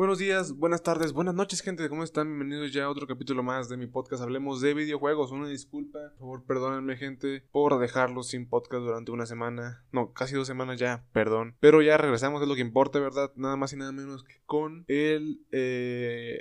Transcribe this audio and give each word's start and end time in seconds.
Buenos 0.00 0.16
días, 0.16 0.56
buenas 0.56 0.82
tardes, 0.82 1.12
buenas 1.12 1.34
noches, 1.34 1.60
gente. 1.60 1.86
¿Cómo 1.90 2.04
están? 2.04 2.26
Bienvenidos 2.26 2.72
ya 2.72 2.84
a 2.84 2.88
otro 2.88 3.06
capítulo 3.06 3.42
más 3.42 3.68
de 3.68 3.76
mi 3.76 3.86
podcast. 3.86 4.22
Hablemos 4.22 4.62
de 4.62 4.72
videojuegos. 4.72 5.30
Una 5.30 5.46
disculpa, 5.46 5.98
por 6.12 6.18
favor, 6.18 6.44
perdónenme, 6.46 6.96
gente, 6.96 7.44
por 7.52 7.78
dejarlos 7.78 8.28
sin 8.28 8.48
podcast 8.48 8.82
durante 8.82 9.12
una 9.12 9.26
semana. 9.26 9.84
No, 9.92 10.14
casi 10.14 10.36
dos 10.36 10.46
semanas 10.46 10.80
ya, 10.80 11.04
perdón. 11.12 11.54
Pero 11.60 11.82
ya 11.82 11.98
regresamos, 11.98 12.40
es 12.40 12.48
lo 12.48 12.54
que 12.54 12.62
importa, 12.62 12.98
¿verdad? 12.98 13.30
Nada 13.36 13.56
más 13.56 13.74
y 13.74 13.76
nada 13.76 13.92
menos 13.92 14.24
que 14.24 14.40
con 14.46 14.86
el 14.88 15.42
eh, 15.52 16.38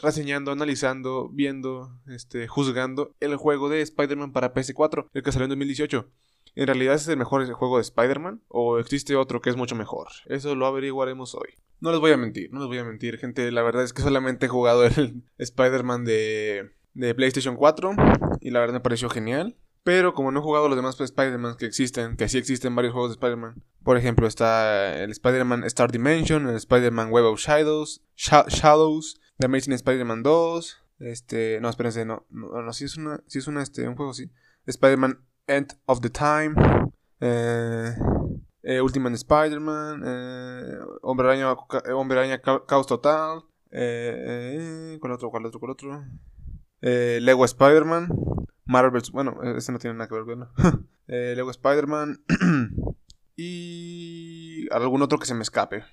reseñando, 0.00 0.52
analizando, 0.52 1.28
viendo, 1.28 1.98
este, 2.06 2.46
juzgando 2.46 3.16
el 3.18 3.34
juego 3.34 3.68
de 3.68 3.82
Spider-Man 3.82 4.30
para 4.30 4.54
PS4, 4.54 5.08
el 5.12 5.22
que 5.24 5.32
salió 5.32 5.46
en 5.46 5.50
2018. 5.50 6.08
¿En 6.54 6.66
realidad 6.66 6.94
es 6.94 7.08
el 7.08 7.16
mejor 7.16 7.50
juego 7.52 7.76
de 7.76 7.82
Spider-Man? 7.82 8.42
¿O 8.48 8.78
existe 8.78 9.16
otro 9.16 9.40
que 9.40 9.50
es 9.50 9.56
mucho 9.56 9.74
mejor? 9.74 10.08
Eso 10.26 10.54
lo 10.54 10.66
averiguaremos 10.66 11.34
hoy. 11.34 11.54
No 11.80 11.90
les 11.90 12.00
voy 12.00 12.12
a 12.12 12.16
mentir, 12.16 12.52
no 12.52 12.60
les 12.60 12.68
voy 12.68 12.78
a 12.78 12.84
mentir, 12.84 13.18
gente. 13.18 13.50
La 13.50 13.62
verdad 13.62 13.82
es 13.82 13.92
que 13.92 14.02
solamente 14.02 14.46
he 14.46 14.48
jugado 14.48 14.84
el 14.84 15.24
Spider-Man 15.38 16.04
de, 16.04 16.70
de 16.94 17.14
PlayStation 17.14 17.56
4 17.56 17.92
y 18.40 18.50
la 18.50 18.60
verdad 18.60 18.74
me 18.74 18.80
pareció 18.80 19.08
genial. 19.08 19.56
Pero 19.84 20.14
como 20.14 20.30
no 20.30 20.38
he 20.38 20.42
jugado 20.42 20.68
los 20.68 20.76
demás 20.76 21.00
Spider-Man 21.00 21.56
que 21.56 21.66
existen, 21.66 22.16
que 22.16 22.28
sí 22.28 22.38
existen 22.38 22.76
varios 22.76 22.92
juegos 22.92 23.10
de 23.10 23.14
Spider-Man. 23.14 23.64
Por 23.82 23.96
ejemplo, 23.96 24.28
está 24.28 24.96
el 25.02 25.10
Spider-Man 25.10 25.64
Star 25.64 25.90
Dimension, 25.90 26.48
el 26.48 26.54
Spider-Man 26.54 27.10
Web 27.10 27.24
of 27.24 27.40
Shadows, 27.40 28.04
Shadows, 28.14 29.20
The 29.38 29.46
Amazing 29.46 29.72
Spider-Man 29.72 30.22
2. 30.22 30.78
Este, 31.00 31.58
no, 31.60 31.68
espérense, 31.68 32.04
no, 32.04 32.26
no, 32.30 32.62
no, 32.62 32.72
sí 32.72 32.84
es 32.84 32.96
una, 32.96 33.24
sí 33.26 33.40
es 33.40 33.48
este, 33.48 33.88
un 33.88 33.96
juego 33.96 34.12
así. 34.12 34.30
Spider-Man 34.66 35.18
End 35.46 35.76
of 35.86 36.00
the 36.00 36.10
Time. 36.10 36.54
Eh, 37.20 37.94
eh, 38.64 38.80
Ultimate 38.80 39.14
Spider-Man, 39.14 40.02
eh, 40.04 40.78
Hombre 41.02 41.26
Araña, 41.26 41.52
Hombre 41.94 42.40
Caos 42.40 42.86
Total, 42.86 43.42
eh, 43.70 44.98
¿cuál 45.00 45.12
otro? 45.12 45.30
¿Cuál 45.30 45.46
otro? 45.46 45.58
¿Cuál 45.58 45.72
otro? 45.72 46.04
Lego 46.80 47.44
Spider-Man, 47.44 48.08
Marvel, 48.64 49.02
bueno, 49.12 49.40
ese 49.56 49.72
no 49.72 49.78
tiene 49.78 49.96
nada 49.96 50.08
que 50.08 50.20
ver, 50.20 50.36
¿no? 50.36 50.52
Lego 51.06 51.50
Spider-Man 51.50 52.24
y 53.36 54.68
algún 54.72 55.02
otro 55.02 55.18
que 55.18 55.26
se 55.26 55.34
me 55.34 55.42
escape. 55.42 55.84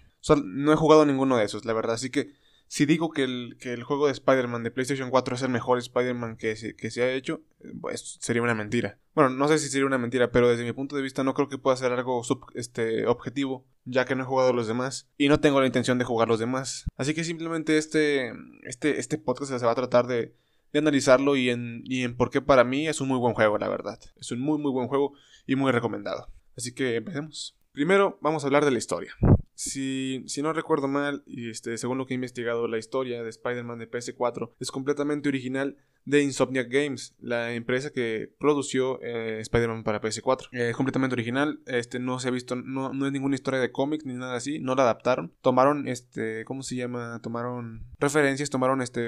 No 0.43 0.73
he 0.73 0.75
jugado 0.75 1.05
ninguno 1.05 1.37
de 1.37 1.45
esos, 1.45 1.65
la 1.65 1.73
verdad, 1.73 1.95
así 1.95 2.11
que 2.11 2.33
si 2.69 2.85
digo 2.85 3.09
que 3.09 3.23
el, 3.23 3.57
que 3.59 3.73
el 3.73 3.83
juego 3.83 4.05
de 4.05 4.11
Spider-Man 4.11 4.61
de 4.61 4.69
PlayStation 4.69 5.09
4 5.09 5.35
es 5.35 5.41
el 5.41 5.49
mejor 5.49 5.79
Spider-Man 5.79 6.37
que 6.37 6.55
se, 6.55 6.75
que 6.75 6.91
se 6.91 7.01
ha 7.01 7.11
hecho, 7.11 7.41
pues 7.81 8.19
sería 8.21 8.43
una 8.43 8.53
mentira. 8.53 8.99
Bueno, 9.15 9.31
no 9.31 9.47
sé 9.47 9.57
si 9.57 9.69
sería 9.69 9.87
una 9.87 9.97
mentira, 9.97 10.31
pero 10.31 10.47
desde 10.47 10.63
mi 10.63 10.71
punto 10.71 10.95
de 10.95 11.01
vista 11.01 11.23
no 11.23 11.33
creo 11.33 11.49
que 11.49 11.57
pueda 11.57 11.75
ser 11.75 11.91
algo 11.91 12.21
este, 12.53 13.07
objetivo, 13.07 13.65
ya 13.85 14.05
que 14.05 14.13
no 14.13 14.21
he 14.21 14.27
jugado 14.27 14.53
los 14.53 14.67
demás 14.67 15.09
y 15.17 15.29
no 15.29 15.39
tengo 15.39 15.59
la 15.59 15.65
intención 15.65 15.97
de 15.97 16.05
jugar 16.05 16.27
los 16.27 16.37
demás. 16.37 16.85
Así 16.95 17.15
que 17.15 17.23
simplemente 17.23 17.79
este, 17.79 18.33
este, 18.61 18.99
este 18.99 19.17
podcast 19.17 19.51
se 19.51 19.65
va 19.65 19.71
a 19.71 19.75
tratar 19.75 20.05
de, 20.05 20.35
de 20.71 20.79
analizarlo 20.79 21.35
y 21.35 21.49
en, 21.49 21.81
y 21.85 22.03
en 22.03 22.15
por 22.15 22.29
qué 22.29 22.39
para 22.39 22.63
mí 22.63 22.87
es 22.87 23.01
un 23.01 23.07
muy 23.07 23.17
buen 23.17 23.33
juego, 23.33 23.57
la 23.57 23.67
verdad. 23.67 23.99
Es 24.15 24.31
un 24.31 24.41
muy 24.41 24.59
muy 24.59 24.71
buen 24.71 24.87
juego 24.87 25.13
y 25.47 25.55
muy 25.55 25.71
recomendado. 25.71 26.27
Así 26.55 26.71
que 26.75 26.97
empecemos. 26.97 27.57
Primero 27.71 28.19
vamos 28.21 28.43
a 28.43 28.47
hablar 28.47 28.63
de 28.63 28.69
la 28.69 28.77
historia. 28.77 29.15
Si, 29.61 30.23
si 30.25 30.41
no 30.41 30.53
recuerdo 30.53 30.87
mal, 30.87 31.21
y 31.25 31.49
este, 31.49 31.77
según 31.77 31.97
lo 31.97 32.05
que 32.05 32.13
he 32.13 32.15
investigado, 32.15 32.69
la 32.69 32.77
historia 32.77 33.21
de 33.21 33.29
Spider-Man 33.29 33.79
de 33.79 33.91
PS4 33.91 34.53
es 34.57 34.71
completamente 34.71 35.27
original 35.27 35.75
de 36.09 36.23
Insomniac 36.23 36.69
Games, 36.69 37.15
la 37.19 37.53
empresa 37.53 37.91
que 37.91 38.33
produció 38.39 38.99
eh, 39.01 39.37
Spider-Man 39.41 39.83
para 39.83 40.01
PS4. 40.01 40.47
Es 40.51 40.75
completamente 40.75 41.13
original, 41.13 41.59
este, 41.67 41.99
no 41.99 42.19
se 42.19 42.27
ha 42.27 42.31
visto, 42.31 42.55
no, 42.55 42.93
no 42.93 43.05
es 43.05 43.11
ninguna 43.11 43.35
historia 43.35 43.59
de 43.59 43.71
cómic 43.71 44.01
ni 44.05 44.13
nada 44.13 44.35
así, 44.35 44.59
no 44.59 44.73
la 44.73 44.83
adaptaron. 44.83 45.33
Tomaron, 45.41 45.87
este, 45.87 46.45
¿cómo 46.45 46.63
se 46.63 46.75
llama? 46.75 47.19
Tomaron 47.21 47.85
referencias, 47.99 48.49
tomaron, 48.49 48.81
este, 48.81 49.01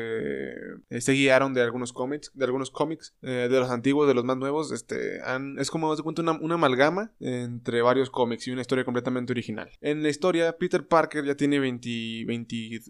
eh, 0.89 1.01
se 1.01 1.13
guiaron 1.13 1.55
de 1.55 1.61
algunos 1.63 1.91
cómics, 1.91 2.31
de 2.35 2.45
algunos 2.45 2.69
cómics, 2.69 3.15
eh, 3.23 3.47
de 3.49 3.59
los 3.59 3.71
antiguos, 3.71 4.07
de 4.07 4.13
los 4.13 4.23
más 4.23 4.37
nuevos, 4.37 4.71
este, 4.71 5.21
es 5.57 5.71
como, 5.71 5.95
se 5.95 6.03
cuenta, 6.03 6.21
una, 6.21 6.53
amalgama 6.53 7.13
entre 7.19 7.81
varios 7.81 8.11
cómics 8.11 8.47
y 8.47 8.51
una 8.51 8.61
historia 8.61 8.85
completamente 8.85 9.33
original. 9.33 9.71
En 9.81 10.03
la 10.03 10.09
historia 10.09 10.55
Peter 10.57 10.87
Parker 10.87 11.25
ya 11.25 11.35
tiene 11.35 11.59
20, 11.59 11.89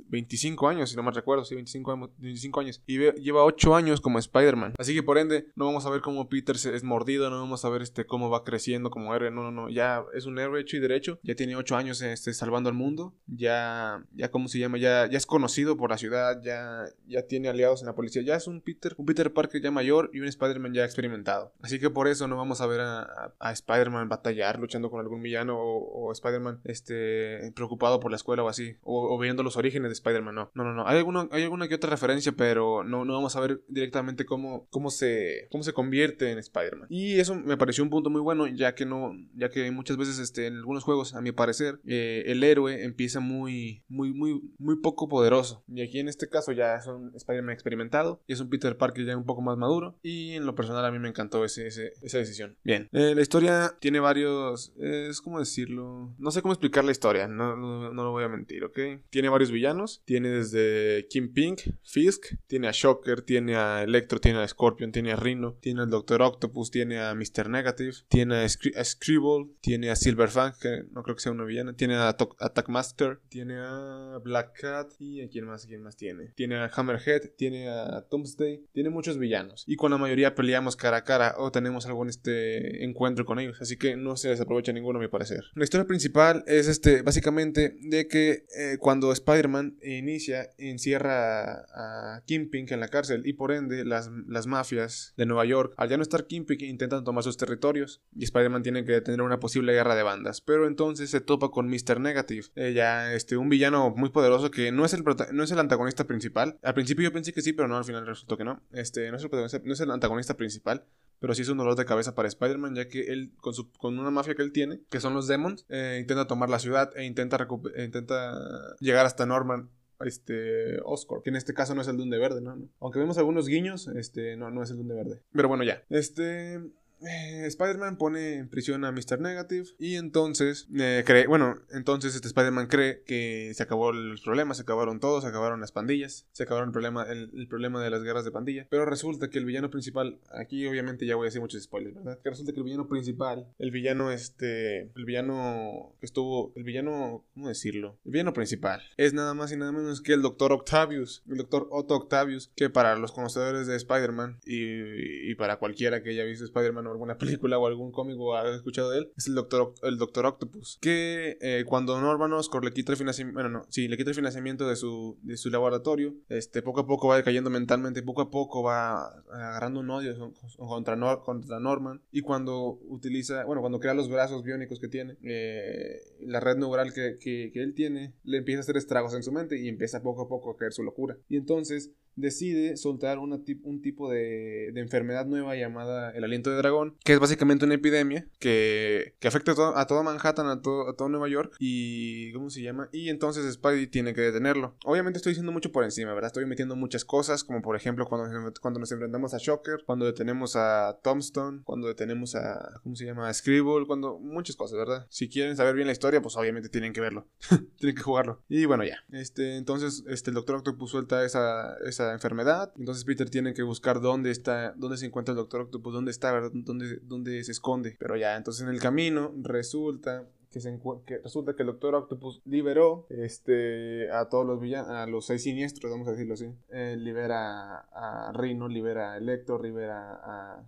25 0.07 0.67
años, 0.67 0.89
si 0.89 0.97
no 0.97 1.03
me 1.03 1.11
recuerdo, 1.11 1.45
sí, 1.45 1.55
25, 1.55 2.11
25 2.17 2.59
años. 2.59 2.83
Y 2.87 2.97
lleva 3.21 3.45
8 3.45 3.75
años 3.75 4.00
como 4.01 4.19
Spider-Man. 4.19 4.73
Así 4.77 4.93
que 4.93 5.03
por 5.03 5.17
ende, 5.17 5.47
no 5.55 5.65
vamos 5.65 5.85
a 5.85 5.89
ver 5.89 6.01
cómo 6.01 6.29
Peter 6.29 6.57
se 6.57 6.75
es 6.75 6.83
mordido, 6.83 7.29
no 7.29 7.39
vamos 7.39 7.63
a 7.65 7.69
ver 7.69 7.81
este 7.81 8.05
cómo 8.05 8.29
va 8.29 8.43
creciendo 8.43 8.89
como 8.89 9.15
héroe. 9.15 9.31
No, 9.31 9.43
no, 9.43 9.51
no. 9.51 9.69
Ya 9.69 10.03
es 10.13 10.25
un 10.25 10.39
héroe 10.39 10.61
hecho 10.61 10.77
y 10.77 10.79
derecho. 10.79 11.19
Ya 11.23 11.35
tiene 11.35 11.55
8 11.55 11.75
años 11.75 12.01
este, 12.01 12.33
salvando 12.33 12.69
al 12.69 12.75
mundo. 12.75 13.13
Ya, 13.27 14.03
ya, 14.13 14.31
¿cómo 14.31 14.47
se 14.47 14.59
llama? 14.59 14.77
Ya, 14.77 15.07
ya 15.07 15.17
es 15.17 15.25
conocido 15.25 15.77
por 15.77 15.89
la 15.89 15.97
ciudad. 15.97 16.41
Ya, 16.43 16.85
ya 17.07 17.27
tiene 17.27 17.49
aliados 17.49 17.81
en 17.81 17.87
la 17.87 17.95
policía. 17.95 18.21
Ya 18.21 18.35
es 18.35 18.47
un 18.47 18.61
Peter, 18.61 18.95
un 18.97 19.05
Peter 19.05 19.31
Parker 19.33 19.61
ya 19.61 19.71
mayor 19.71 20.09
y 20.13 20.19
un 20.19 20.27
Spider-Man 20.27 20.73
ya 20.73 20.85
experimentado. 20.85 21.53
Así 21.61 21.79
que 21.79 21.89
por 21.89 22.07
eso 22.07 22.27
no 22.27 22.37
vamos 22.37 22.61
a 22.61 22.67
ver 22.67 22.81
a, 22.81 23.33
a, 23.39 23.51
Spider-Man 23.51 24.09
batallar 24.09 24.59
luchando 24.59 24.89
con 24.89 24.99
algún 24.99 25.21
villano 25.21 25.57
o, 25.57 26.07
o 26.07 26.11
Spider-Man 26.11 26.61
este 26.63 27.51
preocupado 27.55 27.99
por 27.99 28.11
la 28.11 28.17
escuela 28.17 28.43
o 28.43 28.49
así, 28.49 28.77
o, 28.83 29.17
viendo 29.19 29.43
los 29.43 29.57
orígenes 29.57 29.89
de 29.89 29.93
Spider-Man, 29.93 30.35
no. 30.35 30.51
No, 30.53 30.63
no, 30.63 30.73
no. 30.73 30.87
Hay 30.87 30.97
alguna, 30.97 31.27
hay 31.31 31.43
alguna 31.43 31.67
que 31.67 31.75
otra 31.75 31.89
referencia, 31.89 32.31
pero 32.31 32.83
no, 32.83 33.05
no 33.05 33.13
vamos 33.13 33.35
a 33.35 33.39
ver 33.39 33.61
directamente 33.81 34.25
cómo, 34.25 34.67
cómo, 34.69 34.89
se, 34.89 35.47
cómo 35.51 35.63
se 35.63 35.73
convierte 35.73 36.31
en 36.31 36.37
Spider-Man. 36.37 36.87
Y 36.89 37.19
eso 37.19 37.35
me 37.35 37.57
pareció 37.57 37.83
un 37.83 37.89
punto 37.89 38.09
muy 38.09 38.21
bueno, 38.21 38.47
ya 38.47 38.75
que 38.75 38.85
no, 38.85 39.13
ya 39.35 39.49
que 39.49 39.69
muchas 39.71 39.97
veces 39.97 40.19
este, 40.19 40.47
en 40.47 40.57
algunos 40.57 40.83
juegos, 40.83 41.15
a 41.15 41.21
mi 41.21 41.31
parecer, 41.31 41.79
eh, 41.85 42.23
el 42.27 42.43
héroe 42.43 42.83
empieza 42.83 43.19
muy, 43.19 43.83
muy, 43.87 44.13
muy, 44.13 44.41
muy 44.57 44.77
poco 44.77 45.09
poderoso. 45.09 45.63
Y 45.67 45.81
aquí 45.81 45.99
en 45.99 46.07
este 46.07 46.29
caso 46.29 46.51
ya 46.51 46.75
es 46.75 46.87
un 46.87 47.11
Spider-Man 47.15 47.53
experimentado, 47.53 48.21
y 48.27 48.33
es 48.33 48.39
un 48.39 48.49
Peter 48.49 48.77
Parker 48.77 49.05
ya 49.05 49.17
un 49.17 49.25
poco 49.25 49.41
más 49.41 49.57
maduro, 49.57 49.97
y 50.01 50.31
en 50.31 50.45
lo 50.45 50.55
personal 50.55 50.85
a 50.85 50.91
mí 50.91 50.99
me 50.99 51.09
encantó 51.09 51.43
ese, 51.43 51.67
esa 51.67 52.17
decisión. 52.17 52.57
Bien, 52.63 52.87
eh, 52.91 53.13
la 53.15 53.21
historia 53.21 53.75
tiene 53.79 53.99
varios, 53.99 54.73
es 54.77 55.21
como 55.21 55.39
decirlo, 55.39 56.13
no 56.17 56.31
sé 56.31 56.41
cómo 56.41 56.53
explicar 56.53 56.83
la 56.83 56.91
historia, 56.91 57.27
no, 57.27 57.55
no, 57.55 57.91
lo 57.91 58.11
voy 58.11 58.23
a 58.23 58.29
mentir, 58.29 58.63
¿ok? 58.63 58.79
Tiene 59.09 59.29
varios 59.29 59.51
villanos, 59.51 60.01
tiene 60.05 60.29
desde 60.29 61.07
Kim 61.09 61.33
Pink, 61.33 61.61
Fisk, 61.83 62.25
tiene 62.47 62.67
a 62.67 62.71
Shocker, 62.71 63.21
tiene 63.21 63.55
a 63.55 63.70
Electro, 63.79 64.19
tiene 64.19 64.39
a 64.39 64.47
Scorpion, 64.47 64.91
tiene 64.91 65.11
a 65.11 65.15
Rhino, 65.15 65.57
tiene 65.59 65.81
al 65.81 65.89
Doctor 65.89 66.21
Octopus, 66.21 66.71
tiene 66.71 66.99
a 66.99 67.13
Mr. 67.13 67.49
Negative, 67.49 67.93
tiene 68.07 68.35
a, 68.35 68.49
Scribble, 68.83 69.51
tiene 69.61 69.91
a 69.91 69.95
Silver 69.95 70.29
Fang, 70.29 70.53
que 70.59 70.83
no 70.91 71.03
creo 71.03 71.15
que 71.15 71.21
sea 71.21 71.31
una 71.31 71.43
villana, 71.43 71.73
tiene 71.73 71.95
a 71.95 72.09
Attack 72.09 72.69
Master, 72.69 73.19
tiene 73.29 73.57
a 73.57 74.19
Black 74.23 74.59
Cat 74.59 74.93
y 74.99 75.21
a 75.21 75.29
quién 75.29 75.45
más, 75.45 75.65
quién 75.65 75.83
más 75.83 75.95
tiene. 75.95 76.31
Tiene 76.35 76.57
a 76.57 76.71
Hammerhead, 76.73 77.31
tiene 77.37 77.69
a 77.69 78.05
Doomsday, 78.09 78.65
tiene 78.73 78.89
muchos 78.89 79.17
villanos 79.17 79.63
y 79.67 79.75
con 79.75 79.91
la 79.91 79.97
mayoría 79.97 80.33
peleamos 80.33 80.75
cara 80.75 80.97
a 80.97 81.03
cara 81.03 81.35
o 81.37 81.51
tenemos 81.51 81.85
algún 81.85 82.09
este 82.09 82.83
encuentro 82.83 83.25
con 83.25 83.39
ellos, 83.39 83.61
así 83.61 83.77
que 83.77 83.95
no 83.95 84.15
se 84.15 84.29
desaprovecha 84.29 84.73
ninguno 84.73 84.99
a 84.99 85.01
mi 85.01 85.07
parecer. 85.07 85.43
La 85.55 85.63
historia 85.63 85.85
principal 85.85 86.43
es 86.47 86.67
este 86.67 87.01
básicamente 87.01 87.77
de 87.81 88.07
que 88.07 88.45
eh, 88.57 88.77
cuando 88.79 89.11
Spider-Man 89.11 89.77
inicia, 89.83 90.49
encierra 90.57 91.65
a 91.73 92.23
Kingpin 92.25 92.61
en 92.69 92.79
la 92.79 92.87
cárcel 92.87 93.23
y 93.25 93.33
por 93.33 93.51
ende 93.51 93.60
las, 93.69 94.09
las 94.27 94.47
mafias 94.47 95.13
de 95.17 95.25
Nueva 95.25 95.45
York, 95.45 95.73
al 95.77 95.89
ya 95.89 95.97
no 95.97 96.03
estar 96.03 96.27
Kingpin, 96.27 96.61
intentan 96.61 97.03
tomar 97.03 97.23
sus 97.23 97.37
territorios 97.37 98.01
y 98.15 98.23
Spider-Man 98.23 98.63
tiene 98.63 98.85
que 98.85 98.93
detener 98.93 99.21
una 99.21 99.39
posible 99.39 99.73
guerra 99.73 99.95
de 99.95 100.03
bandas. 100.03 100.41
Pero 100.41 100.67
entonces 100.67 101.09
se 101.09 101.21
topa 101.21 101.49
con 101.49 101.67
Mr. 101.67 101.99
Negative, 101.99 102.47
eh, 102.55 102.73
ya 102.73 103.13
este, 103.13 103.37
un 103.37 103.49
villano 103.49 103.93
muy 103.95 104.09
poderoso 104.09 104.51
que 104.51 104.71
no 104.71 104.85
es, 104.85 104.93
el 104.93 105.03
no 105.33 105.43
es 105.43 105.51
el 105.51 105.59
antagonista 105.59 106.05
principal. 106.05 106.57
Al 106.63 106.73
principio 106.73 107.03
yo 107.03 107.13
pensé 107.13 107.33
que 107.33 107.41
sí, 107.41 107.53
pero 107.53 107.67
no, 107.67 107.77
al 107.77 107.85
final 107.85 108.05
resultó 108.05 108.37
que 108.37 108.43
no. 108.43 108.61
Este, 108.71 109.11
no 109.11 109.17
es 109.17 109.79
el, 109.81 109.91
antagonista 109.91 110.37
principal, 110.37 110.83
pero 111.19 111.35
sí 111.35 111.41
es 111.41 111.49
un 111.49 111.57
dolor 111.57 111.75
de 111.75 111.85
cabeza 111.85 112.15
para 112.15 112.27
Spider-Man, 112.27 112.75
ya 112.75 112.87
que 112.87 113.11
él, 113.11 113.33
con, 113.37 113.53
su, 113.53 113.71
con 113.73 113.99
una 113.99 114.11
mafia 114.11 114.35
que 114.35 114.41
él 114.41 114.51
tiene, 114.51 114.81
que 114.89 114.99
son 114.99 115.13
los 115.13 115.27
Demons, 115.27 115.65
eh, 115.69 115.97
intenta 116.01 116.27
tomar 116.27 116.49
la 116.49 116.59
ciudad 116.59 116.91
e 116.95 117.05
intenta, 117.05 117.47
intenta 117.77 118.75
llegar 118.79 119.05
hasta 119.05 119.25
Norman 119.25 119.69
este 120.05 120.79
Oscorp, 120.83 121.23
que 121.23 121.29
en 121.29 121.35
este 121.35 121.53
caso 121.53 121.75
no 121.75 121.81
es 121.81 121.87
el 121.87 121.97
Dunde 121.97 122.17
Verde, 122.17 122.41
¿no? 122.41 122.57
Aunque 122.79 122.99
vemos 122.99 123.17
algunos 123.17 123.47
guiños, 123.47 123.87
este 123.87 124.37
no, 124.37 124.49
no 124.51 124.63
es 124.63 124.71
el 124.71 124.77
Dunde 124.77 124.95
Verde. 124.95 125.21
Pero 125.33 125.47
bueno, 125.47 125.63
ya. 125.63 125.83
Este 125.89 126.59
eh, 127.01 127.45
Spider-Man 127.47 127.97
pone 127.97 128.35
en 128.35 128.49
prisión 128.49 128.85
a 128.85 128.91
Mr. 128.91 129.19
Negative 129.19 129.69
y 129.79 129.95
entonces 129.95 130.67
eh, 130.77 131.03
cree, 131.05 131.27
bueno, 131.27 131.59
entonces 131.71 132.15
este 132.15 132.27
Spider-Man 132.27 132.67
cree 132.67 133.03
que 133.03 133.51
se 133.55 133.63
acabó 133.63 133.91
los 133.91 134.21
problemas, 134.21 134.57
se 134.57 134.63
acabaron 134.63 134.99
todos, 134.99 135.23
se 135.23 135.29
acabaron 135.29 135.61
las 135.61 135.71
pandillas, 135.71 136.27
se 136.31 136.43
acabaron 136.43 136.69
el 136.69 136.73
problema, 136.73 137.03
el, 137.03 137.47
problema 137.47 137.83
de 137.83 137.89
las 137.89 138.03
guerras 138.03 138.23
de 138.23 138.31
pandilla, 138.31 138.67
pero 138.69 138.85
resulta 138.85 139.29
que 139.29 139.39
el 139.39 139.45
villano 139.45 139.69
principal, 139.69 140.19
aquí 140.31 140.65
obviamente 140.67 141.05
ya 141.05 141.15
voy 141.15 141.25
a 141.25 141.29
decir 141.29 141.41
muchos 141.41 141.63
spoilers, 141.63 141.95
¿verdad? 141.95 142.19
Que 142.21 142.29
resulta 142.29 142.53
que 142.53 142.59
el 142.59 142.65
villano 142.65 142.87
principal, 142.87 143.47
el 143.57 143.71
villano 143.71 144.11
este, 144.11 144.91
el 144.95 145.05
villano 145.05 145.95
que 145.99 146.05
estuvo, 146.05 146.53
el 146.55 146.63
villano, 146.63 147.25
¿cómo 147.33 147.47
decirlo? 147.47 147.97
El 148.05 148.11
villano 148.11 148.33
principal 148.33 148.81
es 148.97 149.13
nada 149.13 149.33
más 149.33 149.51
y 149.51 149.57
nada 149.57 149.71
menos 149.71 150.01
que 150.01 150.13
el 150.13 150.21
Doctor 150.21 150.53
Octavius, 150.53 151.23
el 151.29 151.37
Doctor 151.37 151.67
Otto 151.71 151.95
Octavius, 151.95 152.51
que 152.55 152.69
para 152.69 152.95
los 152.95 153.11
conocedores 153.11 153.67
de 153.67 153.75
Spider-Man 153.75 154.39
y, 154.45 155.31
y 155.31 155.35
para 155.35 155.57
cualquiera 155.57 156.03
que 156.03 156.11
haya 156.11 156.23
visto 156.23 156.45
Spider-Man 156.45 156.90
alguna 156.91 157.17
película 157.17 157.57
o 157.57 157.67
algún 157.67 157.91
cómic 157.91 158.17
o 158.19 158.35
has 158.35 158.55
escuchado 158.55 158.89
de 158.91 158.99
él, 158.99 159.11
es 159.17 159.27
el 159.27 159.35
Doctor, 159.35 159.73
el 159.83 159.97
Doctor 159.97 160.25
Octopus. 160.25 160.77
Que 160.81 161.37
eh, 161.41 161.63
cuando 161.67 161.99
Norman 161.99 162.33
Oscorp 162.33 162.63
le 162.63 162.73
quita 162.73 162.91
el 162.91 162.97
financiamiento, 162.97 163.41
bueno, 163.41 163.49
no, 163.49 163.65
sí, 163.69 163.87
le 163.87 163.97
quita 163.97 164.09
el 164.09 164.15
financiamiento 164.15 164.67
de 164.67 164.75
su, 164.75 165.17
de 165.21 165.37
su 165.37 165.49
laboratorio, 165.49 166.13
este, 166.29 166.61
poco 166.61 166.81
a 166.81 166.87
poco 166.87 167.07
va 167.07 167.21
cayendo 167.23 167.49
mentalmente, 167.49 168.03
poco 168.03 168.21
a 168.21 168.29
poco 168.29 168.63
va 168.63 169.07
agarrando 169.31 169.79
un 169.79 169.89
odio 169.89 170.33
contra, 170.57 170.97
contra 171.23 171.59
Norman. 171.59 172.01
Y 172.11 172.21
cuando 172.21 172.79
utiliza, 172.87 173.45
bueno, 173.45 173.61
cuando 173.61 173.79
crea 173.79 173.93
los 173.93 174.09
brazos 174.09 174.43
biónicos 174.43 174.79
que 174.79 174.87
tiene, 174.87 175.17
eh, 175.23 176.01
la 176.21 176.39
red 176.39 176.57
neural 176.57 176.93
que, 176.93 177.17
que 177.19 177.51
él 177.61 177.73
tiene, 177.73 178.13
le 178.23 178.37
empieza 178.37 178.59
a 178.59 178.61
hacer 178.61 178.77
estragos 178.77 179.13
en 179.13 179.23
su 179.23 179.31
mente 179.31 179.59
y 179.59 179.67
empieza 179.67 180.01
poco 180.01 180.23
a 180.23 180.27
poco 180.27 180.51
a 180.51 180.57
caer 180.57 180.73
su 180.73 180.83
locura. 180.83 181.17
Y 181.29 181.37
entonces 181.37 181.91
decide 182.21 182.77
soltar 182.77 183.19
un 183.19 183.43
tipo 183.81 184.09
de, 184.09 184.71
enfermedad 184.75 185.25
nueva 185.25 185.55
llamada 185.55 186.11
el 186.11 186.23
aliento 186.23 186.49
de 186.49 186.57
dragón, 186.57 186.95
que 187.03 187.13
es 187.13 187.19
básicamente 187.19 187.65
una 187.65 187.75
epidemia 187.75 188.27
que, 188.39 189.13
afecta 189.23 189.51
a, 189.51 189.55
todo, 189.55 189.77
a 189.77 189.87
toda 189.87 190.03
Manhattan, 190.03 190.47
a 190.47 190.61
todo, 190.61 190.89
a 190.89 190.95
todo 190.95 191.09
Nueva 191.09 191.27
York 191.27 191.55
y... 191.59 192.31
¿cómo 192.33 192.49
se 192.49 192.61
llama? 192.61 192.89
Y 192.91 193.09
entonces 193.09 193.51
Spidey 193.53 193.87
tiene 193.87 194.13
que 194.13 194.21
detenerlo. 194.21 194.75
Obviamente 194.85 195.17
estoy 195.17 195.31
diciendo 195.31 195.51
mucho 195.51 195.71
por 195.71 195.83
encima, 195.83 196.13
¿verdad? 196.13 196.27
Estoy 196.27 196.45
metiendo 196.45 196.75
muchas 196.75 197.05
cosas, 197.05 197.43
como 197.43 197.61
por 197.61 197.75
ejemplo 197.75 198.05
cuando, 198.05 198.53
cuando 198.61 198.79
nos 198.79 198.91
enfrentamos 198.91 199.33
a 199.33 199.37
Shocker, 199.37 199.83
cuando 199.85 200.05
detenemos 200.05 200.55
a 200.55 200.99
Tombstone, 201.03 201.61
cuando 201.63 201.87
detenemos 201.87 202.35
a... 202.35 202.79
¿cómo 202.83 202.95
se 202.95 203.05
llama? 203.05 203.27
A 203.27 203.33
Scribble, 203.33 203.85
cuando... 203.85 204.19
muchas 204.19 204.55
cosas, 204.55 204.77
¿verdad? 204.77 205.07
Si 205.09 205.29
quieren 205.29 205.55
saber 205.55 205.75
bien 205.75 205.87
la 205.87 205.93
historia, 205.93 206.21
pues 206.21 206.35
obviamente 206.35 206.69
tienen 206.69 206.93
que 206.93 207.01
verlo. 207.01 207.27
tienen 207.77 207.95
que 207.95 208.01
jugarlo. 208.01 208.41
Y 208.49 208.65
bueno, 208.65 208.83
ya. 208.83 208.97
Este, 209.11 209.57
entonces, 209.57 210.03
este, 210.07 210.31
el 210.31 210.35
Doctor 210.35 210.57
Octopus 210.57 210.91
suelta 210.91 211.25
esa, 211.25 211.75
esa 211.85 212.10
enfermedad. 212.13 212.73
Entonces 212.77 213.03
Peter 213.03 213.29
tiene 213.29 213.53
que 213.53 213.63
buscar 213.63 214.01
dónde 214.01 214.31
está, 214.31 214.73
dónde 214.77 214.97
se 214.97 215.05
encuentra 215.05 215.33
el 215.33 215.37
Doctor 215.37 215.61
Octopus, 215.61 215.93
dónde 215.93 216.11
está, 216.11 216.31
Dónde, 216.53 216.99
dónde 217.03 217.43
se 217.43 217.51
esconde. 217.51 217.95
Pero 217.99 218.15
ya, 218.15 218.35
entonces 218.37 218.63
en 218.63 218.69
el 218.69 218.79
camino 218.79 219.33
resulta 219.41 220.27
que, 220.51 220.59
se 220.59 220.79
que 221.05 221.19
resulta 221.19 221.55
que 221.55 221.63
el 221.63 221.67
Doctor 221.67 221.95
Octopus 221.95 222.41
liberó 222.45 223.05
este, 223.09 224.11
a 224.11 224.29
todos 224.29 224.45
los 224.45 224.59
villanos, 224.59 224.89
a 224.89 225.05
los 225.07 225.25
seis 225.25 225.43
siniestros, 225.43 225.91
vamos 225.91 226.07
a 226.07 226.11
decirlo 226.11 226.33
así. 226.33 226.53
Libera 226.97 227.79
a 227.91 228.33
Rhino, 228.33 228.67
libera 228.67 229.13
a 229.13 229.17
Electro, 229.17 229.61
libera 229.61 230.19
a 230.23 230.63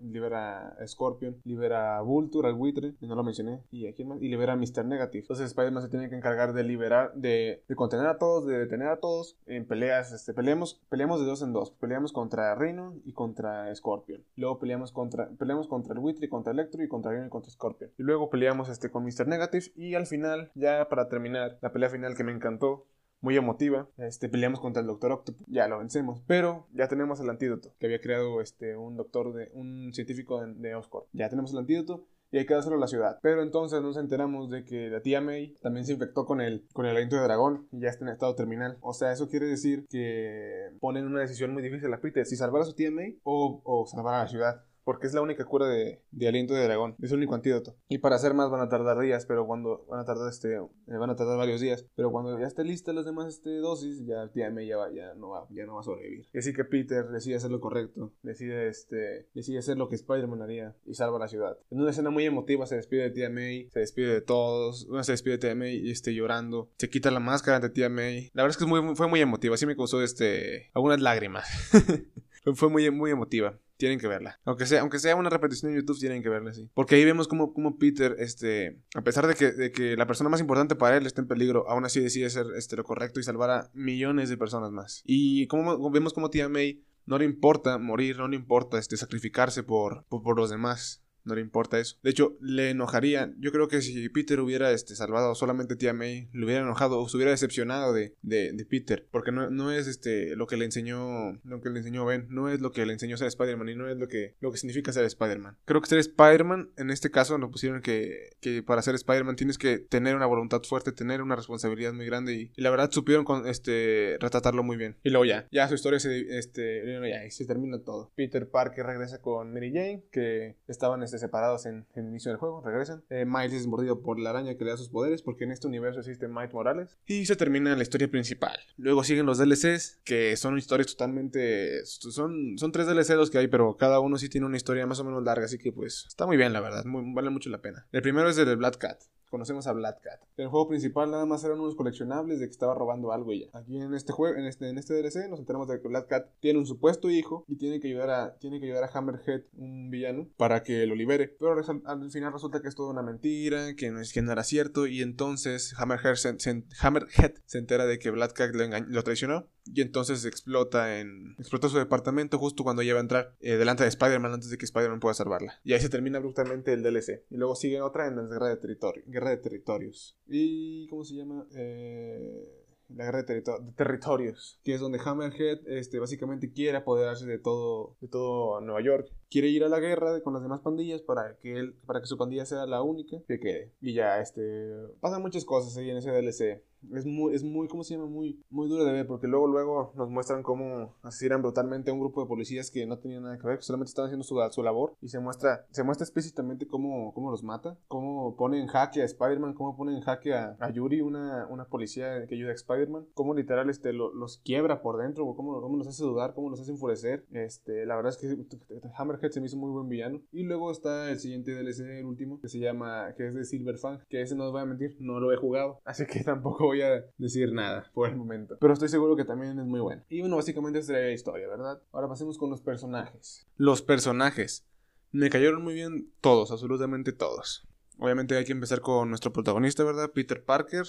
libera 0.00 0.68
a 0.68 0.86
Scorpion, 0.86 1.40
libera 1.44 1.98
a 1.98 2.02
Vulture, 2.02 2.48
al 2.48 2.54
buitre, 2.54 2.94
y 3.00 3.06
no 3.06 3.14
lo 3.14 3.24
mencioné, 3.24 3.60
y 3.70 3.86
aquí 3.86 4.04
más, 4.04 4.20
y 4.20 4.28
libera 4.28 4.52
a 4.52 4.56
Mr. 4.56 4.84
Negative. 4.84 5.22
Entonces 5.22 5.46
Spider-Man 5.46 5.82
se 5.82 5.88
tiene 5.88 6.08
que 6.08 6.16
encargar 6.16 6.52
de 6.52 6.64
liberar, 6.64 7.12
de, 7.14 7.62
contener 7.74 8.06
a 8.06 8.18
todos, 8.18 8.46
de 8.46 8.58
detener 8.58 8.88
a 8.88 9.00
todos 9.00 9.36
en 9.46 9.66
peleas, 9.66 10.12
este, 10.12 10.34
peleamos, 10.34 10.80
peleamos 10.88 11.20
de 11.20 11.26
dos 11.26 11.42
en 11.42 11.52
dos, 11.52 11.70
peleamos 11.70 12.12
contra 12.12 12.54
Rhino 12.54 12.94
y 13.04 13.12
contra 13.12 13.74
Scorpion. 13.74 14.22
Luego 14.36 14.58
peleamos 14.58 14.92
contra, 14.92 15.28
peleamos 15.30 15.68
contra 15.68 15.94
el 15.94 16.00
buitre 16.00 16.26
y 16.26 16.28
contra 16.28 16.52
Electro 16.52 16.82
y 16.82 16.88
contra 16.88 17.12
Rhino 17.12 17.26
y 17.26 17.30
contra 17.30 17.50
Scorpion. 17.50 17.90
Y 17.98 18.02
luego 18.02 18.30
peleamos 18.30 18.68
este, 18.68 18.90
con 18.90 19.04
Mr. 19.04 19.26
Negative 19.26 19.66
y 19.76 19.94
al 19.94 20.06
final, 20.06 20.50
ya 20.54 20.88
para 20.88 21.08
terminar, 21.08 21.58
la 21.60 21.72
pelea 21.72 21.90
final 21.90 22.16
que 22.16 22.24
me 22.24 22.32
encantó, 22.32 22.86
muy 23.22 23.36
emotiva. 23.36 23.88
Este, 23.96 24.28
peleamos 24.28 24.60
contra 24.60 24.82
el 24.82 24.86
Doctor 24.86 25.12
Octopus, 25.12 25.46
ya 25.46 25.66
lo 25.68 25.78
vencemos, 25.78 26.22
pero 26.26 26.66
ya 26.74 26.88
tenemos 26.88 27.20
el 27.20 27.30
antídoto 27.30 27.72
que 27.78 27.86
había 27.86 28.00
creado 28.00 28.42
este, 28.42 28.76
un 28.76 28.96
doctor, 28.96 29.32
de, 29.32 29.50
un 29.54 29.94
científico 29.94 30.44
de, 30.44 30.74
Oscorp. 30.74 31.06
Ya 31.12 31.30
tenemos 31.30 31.52
el 31.52 31.58
antídoto 31.58 32.04
y 32.30 32.38
hay 32.38 32.46
que 32.46 32.54
dárselo 32.54 32.76
a 32.76 32.80
la 32.80 32.86
ciudad. 32.88 33.18
Pero 33.22 33.42
entonces 33.42 33.80
nos 33.80 33.96
enteramos 33.96 34.50
de 34.50 34.64
que 34.64 34.88
la 34.88 35.00
tía 35.00 35.20
May 35.20 35.56
también 35.62 35.86
se 35.86 35.92
infectó 35.92 36.26
con 36.26 36.40
el, 36.40 36.66
con 36.72 36.84
el 36.84 36.92
aliento 36.92 37.16
de 37.16 37.22
dragón 37.22 37.68
y 37.70 37.80
ya 37.80 37.88
está 37.88 38.04
en 38.04 38.10
estado 38.10 38.34
terminal. 38.34 38.76
O 38.80 38.92
sea, 38.92 39.12
eso 39.12 39.28
quiere 39.28 39.46
decir 39.46 39.86
que 39.88 40.70
ponen 40.80 41.06
una 41.06 41.20
decisión 41.20 41.52
muy 41.52 41.62
difícil 41.62 41.92
a 41.92 42.00
Peter, 42.00 42.26
si 42.26 42.36
salvar 42.36 42.62
a 42.62 42.64
su 42.64 42.74
tía 42.74 42.90
May 42.90 43.18
o, 43.22 43.60
o 43.64 43.86
salvar 43.86 44.14
a 44.14 44.22
la 44.24 44.28
ciudad 44.28 44.62
porque 44.84 45.06
es 45.06 45.14
la 45.14 45.22
única 45.22 45.44
cura 45.44 45.66
de, 45.66 46.02
aliento 46.26 46.54
de 46.54 46.64
dragón, 46.64 46.96
es 47.00 47.10
el 47.10 47.18
único 47.18 47.34
antídoto. 47.34 47.76
Y 47.88 47.98
para 47.98 48.16
hacer 48.16 48.34
más 48.34 48.50
van 48.50 48.60
a 48.60 48.68
tardar 48.68 48.98
días, 48.98 49.26
pero 49.26 49.46
cuando 49.46 49.84
van 49.88 50.00
a 50.00 50.04
tardar 50.04 50.28
este 50.28 50.54
eh, 50.54 50.60
van 50.86 51.10
a 51.10 51.16
tardar 51.16 51.38
varios 51.38 51.60
días, 51.60 51.86
pero 51.94 52.10
cuando 52.10 52.38
ya 52.38 52.46
esté 52.46 52.64
lista 52.64 52.92
las 52.92 53.04
demás 53.04 53.28
este, 53.28 53.56
dosis, 53.56 54.04
ya 54.06 54.28
tía 54.28 54.50
May 54.50 54.66
ya, 54.66 54.76
no 55.16 55.30
va, 55.30 55.46
ya 55.50 55.66
no 55.66 55.74
va 55.74 55.80
a 55.80 55.84
sobrevivir. 55.84 56.28
Así 56.34 56.52
que 56.52 56.64
Peter 56.64 57.06
decide 57.08 57.36
hacer 57.36 57.50
lo 57.50 57.60
correcto, 57.60 58.12
decide 58.22 58.68
este 58.68 59.28
decide 59.34 59.58
hacer 59.58 59.76
lo 59.76 59.88
que 59.88 59.96
Spider-Man 59.96 60.42
haría 60.42 60.76
y 60.84 60.94
salva 60.94 61.18
la 61.18 61.28
ciudad. 61.28 61.58
En 61.70 61.80
una 61.80 61.90
escena 61.90 62.10
muy 62.10 62.24
emotiva 62.24 62.66
se 62.66 62.76
despide 62.76 63.02
de 63.02 63.10
tía 63.10 63.30
May, 63.30 63.68
se 63.70 63.80
despide 63.80 64.12
de 64.12 64.20
todos, 64.20 64.86
una 64.86 65.04
se 65.04 65.12
despide 65.12 65.34
de 65.34 65.38
tía 65.38 65.54
May 65.54 65.76
y 65.76 65.90
esté 65.90 66.14
llorando, 66.14 66.70
se 66.78 66.88
quita 66.88 67.10
la 67.10 67.20
máscara 67.20 67.60
de 67.60 67.70
tía 67.70 67.88
May. 67.88 68.30
La 68.34 68.42
verdad 68.42 68.56
es 68.58 68.64
que 68.64 68.94
fue 68.94 69.08
muy 69.08 69.20
emotiva, 69.20 69.54
así 69.54 69.66
me 69.66 69.76
causó 69.76 70.02
este 70.02 70.70
algunas 70.74 71.00
lágrimas. 71.00 71.48
fue 72.54 72.68
muy 72.68 72.90
muy 72.90 73.10
emotiva 73.10 73.58
tienen 73.82 73.98
que 73.98 74.06
verla. 74.06 74.38
Aunque 74.44 74.64
sea, 74.64 74.80
aunque 74.82 75.00
sea 75.00 75.16
una 75.16 75.28
repetición 75.28 75.72
en 75.72 75.78
YouTube, 75.78 75.98
tienen 75.98 76.22
que 76.22 76.28
verla, 76.28 76.54
sí. 76.54 76.70
Porque 76.72 76.94
ahí 76.94 77.04
vemos 77.04 77.26
como, 77.26 77.52
como 77.52 77.78
Peter, 77.78 78.14
este, 78.20 78.78
a 78.94 79.02
pesar 79.02 79.26
de 79.26 79.34
que, 79.34 79.50
de 79.50 79.72
que 79.72 79.96
la 79.96 80.06
persona 80.06 80.30
más 80.30 80.38
importante 80.40 80.76
para 80.76 80.96
él 80.96 81.04
está 81.04 81.20
en 81.20 81.26
peligro, 81.26 81.68
aún 81.68 81.84
así 81.84 81.98
decide 81.98 82.26
hacer 82.26 82.46
este, 82.56 82.76
lo 82.76 82.84
correcto 82.84 83.18
y 83.18 83.24
salvar 83.24 83.50
a 83.50 83.70
millones 83.74 84.28
de 84.28 84.36
personas 84.36 84.70
más. 84.70 85.02
Y 85.04 85.48
como 85.48 85.90
vemos 85.90 86.12
como 86.12 86.30
tía 86.30 86.48
May 86.48 86.84
no 87.06 87.18
le 87.18 87.24
importa 87.24 87.76
morir, 87.78 88.18
no 88.18 88.28
le 88.28 88.36
importa 88.36 88.78
este, 88.78 88.96
sacrificarse 88.96 89.64
por, 89.64 90.04
por 90.04 90.36
los 90.36 90.48
demás 90.48 91.01
no 91.24 91.34
le 91.34 91.40
importa 91.40 91.78
eso. 91.78 91.96
De 92.02 92.10
hecho, 92.10 92.36
le 92.40 92.70
enojaría. 92.70 93.32
Yo 93.38 93.52
creo 93.52 93.68
que 93.68 93.80
si 93.80 94.08
Peter 94.08 94.40
hubiera 94.40 94.72
este, 94.72 94.94
salvado 94.96 95.34
solamente 95.34 95.74
a 95.74 95.78
tía 95.78 95.92
May, 95.92 96.28
le 96.32 96.44
hubiera 96.44 96.62
enojado 96.62 97.00
o 97.00 97.08
se 97.08 97.16
hubiera 97.16 97.30
decepcionado 97.30 97.92
de, 97.92 98.14
de, 98.22 98.66
Peter. 98.68 99.06
Porque 99.10 99.32
no, 99.32 99.50
no, 99.50 99.72
es 99.72 99.86
este 99.86 100.36
lo 100.36 100.46
que 100.46 100.56
le 100.56 100.64
enseñó. 100.64 101.32
Lo 101.44 101.60
que 101.60 101.70
le 101.70 101.78
enseñó 101.78 102.04
Ben. 102.04 102.26
No 102.30 102.48
es 102.48 102.60
lo 102.60 102.72
que 102.72 102.86
le 102.86 102.92
enseñó 102.92 103.16
ser 103.16 103.28
Spider-Man. 103.28 103.68
Y 103.68 103.74
no 103.74 103.88
es 103.88 103.96
lo 103.96 104.08
que, 104.08 104.36
lo 104.40 104.50
que 104.50 104.58
significa 104.58 104.92
ser 104.92 105.04
Spider-Man. 105.04 105.58
Creo 105.64 105.80
que 105.80 105.88
ser 105.88 105.98
Spider-Man, 105.98 106.70
en 106.76 106.90
este 106.90 107.10
caso, 107.10 107.38
lo 107.38 107.50
pusieron 107.50 107.82
que, 107.82 108.30
que 108.40 108.62
para 108.62 108.82
ser 108.82 108.94
Spider-Man 108.94 109.36
tienes 109.36 109.58
que 109.58 109.78
tener 109.78 110.16
una 110.16 110.26
voluntad 110.26 110.62
fuerte, 110.62 110.92
tener 110.92 111.22
una 111.22 111.36
responsabilidad 111.36 111.92
muy 111.92 112.06
grande. 112.06 112.34
Y, 112.34 112.62
la 112.62 112.70
verdad 112.70 112.90
supieron 112.90 113.24
con, 113.24 113.46
este, 113.46 114.16
retratarlo 114.20 114.62
muy 114.62 114.76
bien. 114.76 114.96
Y 115.02 115.10
luego 115.10 115.24
ya, 115.24 115.48
ya 115.50 115.68
su 115.68 115.74
historia 115.74 115.98
se, 115.98 116.38
este, 116.38 116.82
ya, 117.08 117.30
se 117.30 117.44
termina 117.44 117.78
todo. 117.80 118.10
Peter 118.14 118.48
Parker 118.48 118.86
regresa 118.86 119.20
con 119.20 119.52
Mary 119.52 119.72
Jane, 119.72 120.04
que 120.10 120.56
estaban 120.68 121.02
este, 121.12 121.26
separados 121.26 121.66
en, 121.66 121.86
el 121.94 122.06
inicio 122.06 122.30
del 122.30 122.38
juego, 122.38 122.62
regresan. 122.64 123.04
Eh, 123.10 123.24
Miles 123.26 123.52
es 123.52 123.66
mordido 123.66 124.00
por 124.00 124.18
la 124.18 124.30
araña 124.30 124.56
que 124.56 124.64
le 124.64 124.70
da 124.70 124.76
sus 124.76 124.88
poderes, 124.88 125.22
porque 125.22 125.44
en 125.44 125.52
este 125.52 125.66
universo 125.66 126.00
existe 126.00 126.26
Miles 126.26 126.54
Morales. 126.54 126.98
Y 127.06 127.26
se 127.26 127.36
termina 127.36 127.76
la 127.76 127.82
historia 127.82 128.10
principal. 128.10 128.58
Luego 128.78 129.04
siguen 129.04 129.26
los 129.26 129.38
DLCs, 129.38 130.00
que 130.04 130.36
son 130.36 130.56
historias 130.56 130.88
totalmente... 130.88 131.84
Son, 131.84 132.56
son 132.56 132.72
tres 132.72 132.86
DLCs 132.86 133.10
los 133.10 133.30
que 133.30 133.38
hay, 133.38 133.48
pero 133.48 133.76
cada 133.76 134.00
uno 134.00 134.16
sí 134.16 134.28
tiene 134.28 134.46
una 134.46 134.56
historia 134.56 134.86
más 134.86 135.00
o 135.00 135.04
menos 135.04 135.22
larga, 135.22 135.44
así 135.44 135.58
que 135.58 135.72
pues 135.72 136.06
está 136.08 136.26
muy 136.26 136.36
bien, 136.36 136.52
la 136.52 136.60
verdad, 136.60 136.84
vale 136.86 137.30
mucho 137.30 137.50
la 137.50 137.60
pena. 137.60 137.86
El 137.92 138.02
primero 138.02 138.28
es 138.28 138.38
el 138.38 138.46
de 138.46 138.56
Black 138.56 138.78
Cat 138.78 139.02
conocemos 139.32 139.66
a 139.66 139.72
Black 139.72 140.02
Cat. 140.02 140.20
El 140.36 140.48
juego 140.48 140.68
principal 140.68 141.10
nada 141.10 141.24
más 141.24 141.42
eran 141.42 141.58
unos 141.58 141.74
coleccionables 141.74 142.38
de 142.38 142.46
que 142.46 142.52
estaba 142.52 142.74
robando 142.74 143.12
algo 143.12 143.32
y 143.32 143.40
ya. 143.40 143.58
Aquí 143.58 143.80
en 143.80 143.94
este 143.94 144.12
juego, 144.12 144.36
en 144.36 144.44
este, 144.44 144.68
en 144.68 144.76
este 144.76 144.92
DLC, 144.92 145.30
nos 145.30 145.40
enteramos 145.40 145.68
de 145.68 145.80
que 145.80 145.88
Black 145.88 146.06
Cat 146.06 146.26
tiene 146.40 146.58
un 146.58 146.66
supuesto 146.66 147.08
hijo 147.08 147.46
y 147.48 147.56
tiene 147.56 147.80
que 147.80 147.88
ayudar 147.88 148.10
a, 148.10 148.34
tiene 148.36 148.60
que 148.60 148.66
ayudar 148.66 148.84
a 148.84 148.90
Hammerhead, 148.92 149.44
un 149.56 149.90
villano, 149.90 150.28
para 150.36 150.62
que 150.62 150.86
lo 150.86 150.94
libere. 150.94 151.34
Pero 151.38 151.54
al 151.54 152.10
final 152.10 152.32
resulta 152.32 152.60
que 152.60 152.68
es 152.68 152.74
toda 152.74 152.90
una 152.90 153.02
mentira, 153.02 153.74
que 153.74 153.90
no, 153.90 154.00
es, 154.00 154.12
que 154.12 154.20
era 154.20 154.44
cierto 154.44 154.86
y 154.86 155.00
entonces 155.00 155.74
Hammerhead 155.78 156.16
se, 156.16 156.64
Hammerhead 156.80 157.32
se 157.46 157.58
entera 157.58 157.86
de 157.86 157.98
que 157.98 158.10
Black 158.10 158.34
Cat 158.34 158.54
lo, 158.54 158.66
lo 158.86 159.02
traicionó 159.02 159.48
y 159.64 159.80
entonces 159.80 160.24
explota 160.24 160.98
en 160.98 161.34
explota 161.38 161.68
su 161.68 161.78
departamento 161.78 162.38
justo 162.38 162.64
cuando 162.64 162.82
ella 162.82 162.94
va 162.94 163.00
a 163.00 163.02
entrar 163.02 163.36
eh, 163.40 163.56
delante 163.56 163.82
de 163.82 163.88
Spider-Man 163.88 164.34
antes 164.34 164.50
de 164.50 164.58
que 164.58 164.64
Spider-Man 164.64 165.00
pueda 165.00 165.14
salvarla. 165.14 165.60
Y 165.64 165.72
ahí 165.72 165.80
se 165.80 165.88
termina 165.88 166.18
abruptamente 166.18 166.72
el 166.72 166.82
DLC. 166.82 167.24
Y 167.30 167.36
luego 167.36 167.54
sigue 167.54 167.80
otra 167.80 168.06
en 168.06 168.16
la 168.16 168.22
guerra 168.22 168.48
de, 168.48 168.56
territorio, 168.56 169.02
guerra 169.06 169.30
de 169.30 169.36
territorios. 169.38 170.18
¿Y 170.26 170.86
cómo 170.88 171.04
se 171.04 171.14
llama? 171.14 171.46
Eh 171.54 172.58
la 172.96 173.04
guerra 173.04 173.22
de, 173.22 173.42
territorios, 173.76 174.60
que 174.62 174.74
es 174.74 174.80
donde 174.80 175.00
Hammerhead 175.04 175.66
este, 175.66 175.98
básicamente 175.98 176.52
quiere 176.52 176.76
apoderarse 176.76 177.26
de 177.26 177.38
todo, 177.38 177.96
de 178.00 178.08
todo 178.08 178.60
Nueva 178.60 178.82
York. 178.82 179.12
Quiere 179.30 179.48
ir 179.48 179.64
a 179.64 179.68
la 179.68 179.80
guerra 179.80 180.20
con 180.22 180.34
las 180.34 180.42
demás 180.42 180.60
pandillas 180.60 181.02
para 181.02 181.36
que 181.38 181.54
él, 181.58 181.74
para 181.86 182.00
que 182.00 182.06
su 182.06 182.18
pandilla 182.18 182.44
sea 182.44 182.66
la 182.66 182.82
única 182.82 183.18
que 183.26 183.40
quede. 183.40 183.72
Y 183.80 183.94
ya, 183.94 184.20
este, 184.20 184.70
pasan 185.00 185.22
muchas 185.22 185.44
cosas 185.44 185.76
ahí 185.76 185.90
en 185.90 185.96
ese 185.96 186.10
DLC 186.10 186.62
es 186.94 187.06
muy, 187.06 187.34
es 187.34 187.42
muy, 187.42 187.68
¿cómo 187.68 187.84
se 187.84 187.94
llama? 187.94 188.06
Muy, 188.06 188.42
muy 188.50 188.68
duro 188.68 188.84
de 188.84 188.92
ver, 188.92 189.06
porque 189.06 189.26
luego, 189.26 189.46
luego 189.46 189.92
nos 189.96 190.10
muestran 190.10 190.42
cómo 190.42 190.94
asesinan 191.02 191.42
brutalmente 191.42 191.90
a 191.90 191.94
un 191.94 192.00
grupo 192.00 192.22
de 192.22 192.28
policías 192.28 192.70
que 192.70 192.86
no 192.86 192.98
tenían 192.98 193.22
nada 193.22 193.38
que 193.38 193.46
ver, 193.46 193.58
que 193.58 193.64
solamente 193.64 193.90
estaban 193.90 194.08
haciendo 194.08 194.24
su, 194.24 194.38
su 194.50 194.62
labor, 194.62 194.94
y 195.00 195.08
se 195.08 195.20
muestra, 195.20 195.66
se 195.70 195.82
muestra 195.82 196.04
explícitamente 196.04 196.66
cómo, 196.66 197.12
cómo 197.14 197.30
los 197.30 197.42
mata, 197.42 197.76
cómo 197.88 198.36
pone 198.36 198.60
en 198.60 198.66
jaque 198.66 199.02
a 199.02 199.04
Spider-Man, 199.04 199.54
cómo 199.54 199.76
pone 199.76 199.94
en 199.94 200.00
jaque 200.00 200.34
a, 200.34 200.70
Yuri, 200.72 201.00
una, 201.00 201.46
una 201.48 201.66
policía 201.66 202.26
que 202.26 202.34
ayuda 202.34 202.50
a 202.50 202.54
Spider-Man, 202.54 203.06
cómo 203.14 203.34
literal 203.34 203.68
este, 203.70 203.92
los 203.92 204.38
quiebra 204.38 204.82
por 204.82 204.98
dentro, 204.98 205.24
cómo, 205.34 205.60
cómo 205.60 205.76
los 205.76 205.86
hace 205.86 206.02
dudar, 206.02 206.34
cómo 206.34 206.50
los 206.50 206.60
hace 206.60 206.72
enfurecer, 206.72 207.26
este, 207.32 207.84
la 207.86 207.96
verdad 207.96 208.12
es 208.12 208.18
que 208.18 208.88
Hammerhead 208.96 209.30
se 209.30 209.40
me 209.40 209.46
hizo 209.46 209.56
muy 209.56 209.70
buen 209.70 209.88
villano, 209.88 210.20
y 210.32 210.42
luego 210.42 210.70
está 210.70 211.10
el 211.10 211.18
siguiente 211.18 211.52
DLC, 211.52 211.98
el 211.98 212.06
último, 212.06 212.40
que 212.40 212.48
se 212.48 212.58
llama, 212.58 213.14
que 213.16 213.28
es 213.28 213.34
de 213.34 213.44
Silver 213.44 213.78
Fang, 213.78 214.00
que 214.08 214.22
ese 214.22 214.34
no 214.34 214.46
os 214.46 214.52
voy 214.52 214.62
a 214.62 214.66
mentir, 214.66 214.96
no 215.00 215.20
lo 215.20 215.32
he 215.32 215.36
jugado, 215.36 215.80
así 215.84 216.06
que 216.06 216.20
tampoco 216.24 216.71
voy 216.72 216.82
a 216.82 217.04
decir 217.18 217.52
nada 217.52 217.90
por 217.92 218.08
el 218.08 218.16
momento. 218.16 218.56
Pero 218.58 218.72
estoy 218.72 218.88
seguro 218.88 219.14
que 219.14 219.24
también 219.24 219.58
es 219.58 219.66
muy 219.66 219.80
bueno. 219.80 220.02
Y 220.08 220.20
bueno, 220.20 220.36
básicamente 220.36 220.78
esta 220.78 220.94
sería 220.94 221.08
la 221.08 221.12
historia, 221.12 221.46
¿verdad? 221.46 221.82
Ahora 221.92 222.08
pasemos 222.08 222.38
con 222.38 222.48
los 222.48 222.62
personajes. 222.62 223.46
Los 223.56 223.82
personajes. 223.82 224.66
Me 225.10 225.28
cayeron 225.28 225.62
muy 225.62 225.74
bien 225.74 226.10
todos, 226.22 226.50
absolutamente 226.50 227.12
todos. 227.12 227.68
Obviamente 227.98 228.36
hay 228.36 228.46
que 228.46 228.52
empezar 228.52 228.80
con 228.80 229.10
nuestro 229.10 229.32
protagonista, 229.32 229.84
¿verdad? 229.84 230.10
Peter 230.12 230.42
Parker. 230.42 230.86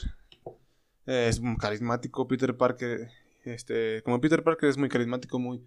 es 1.05 1.41
muy 1.41 1.57
carismático, 1.57 2.27
Peter 2.29 2.55
Parker. 2.55 3.09
Este, 3.43 4.01
como 4.03 4.21
Peter 4.21 4.41
Parker 4.41 4.69
es 4.69 4.77
muy 4.77 4.87
carismático, 4.87 5.37
muy, 5.37 5.61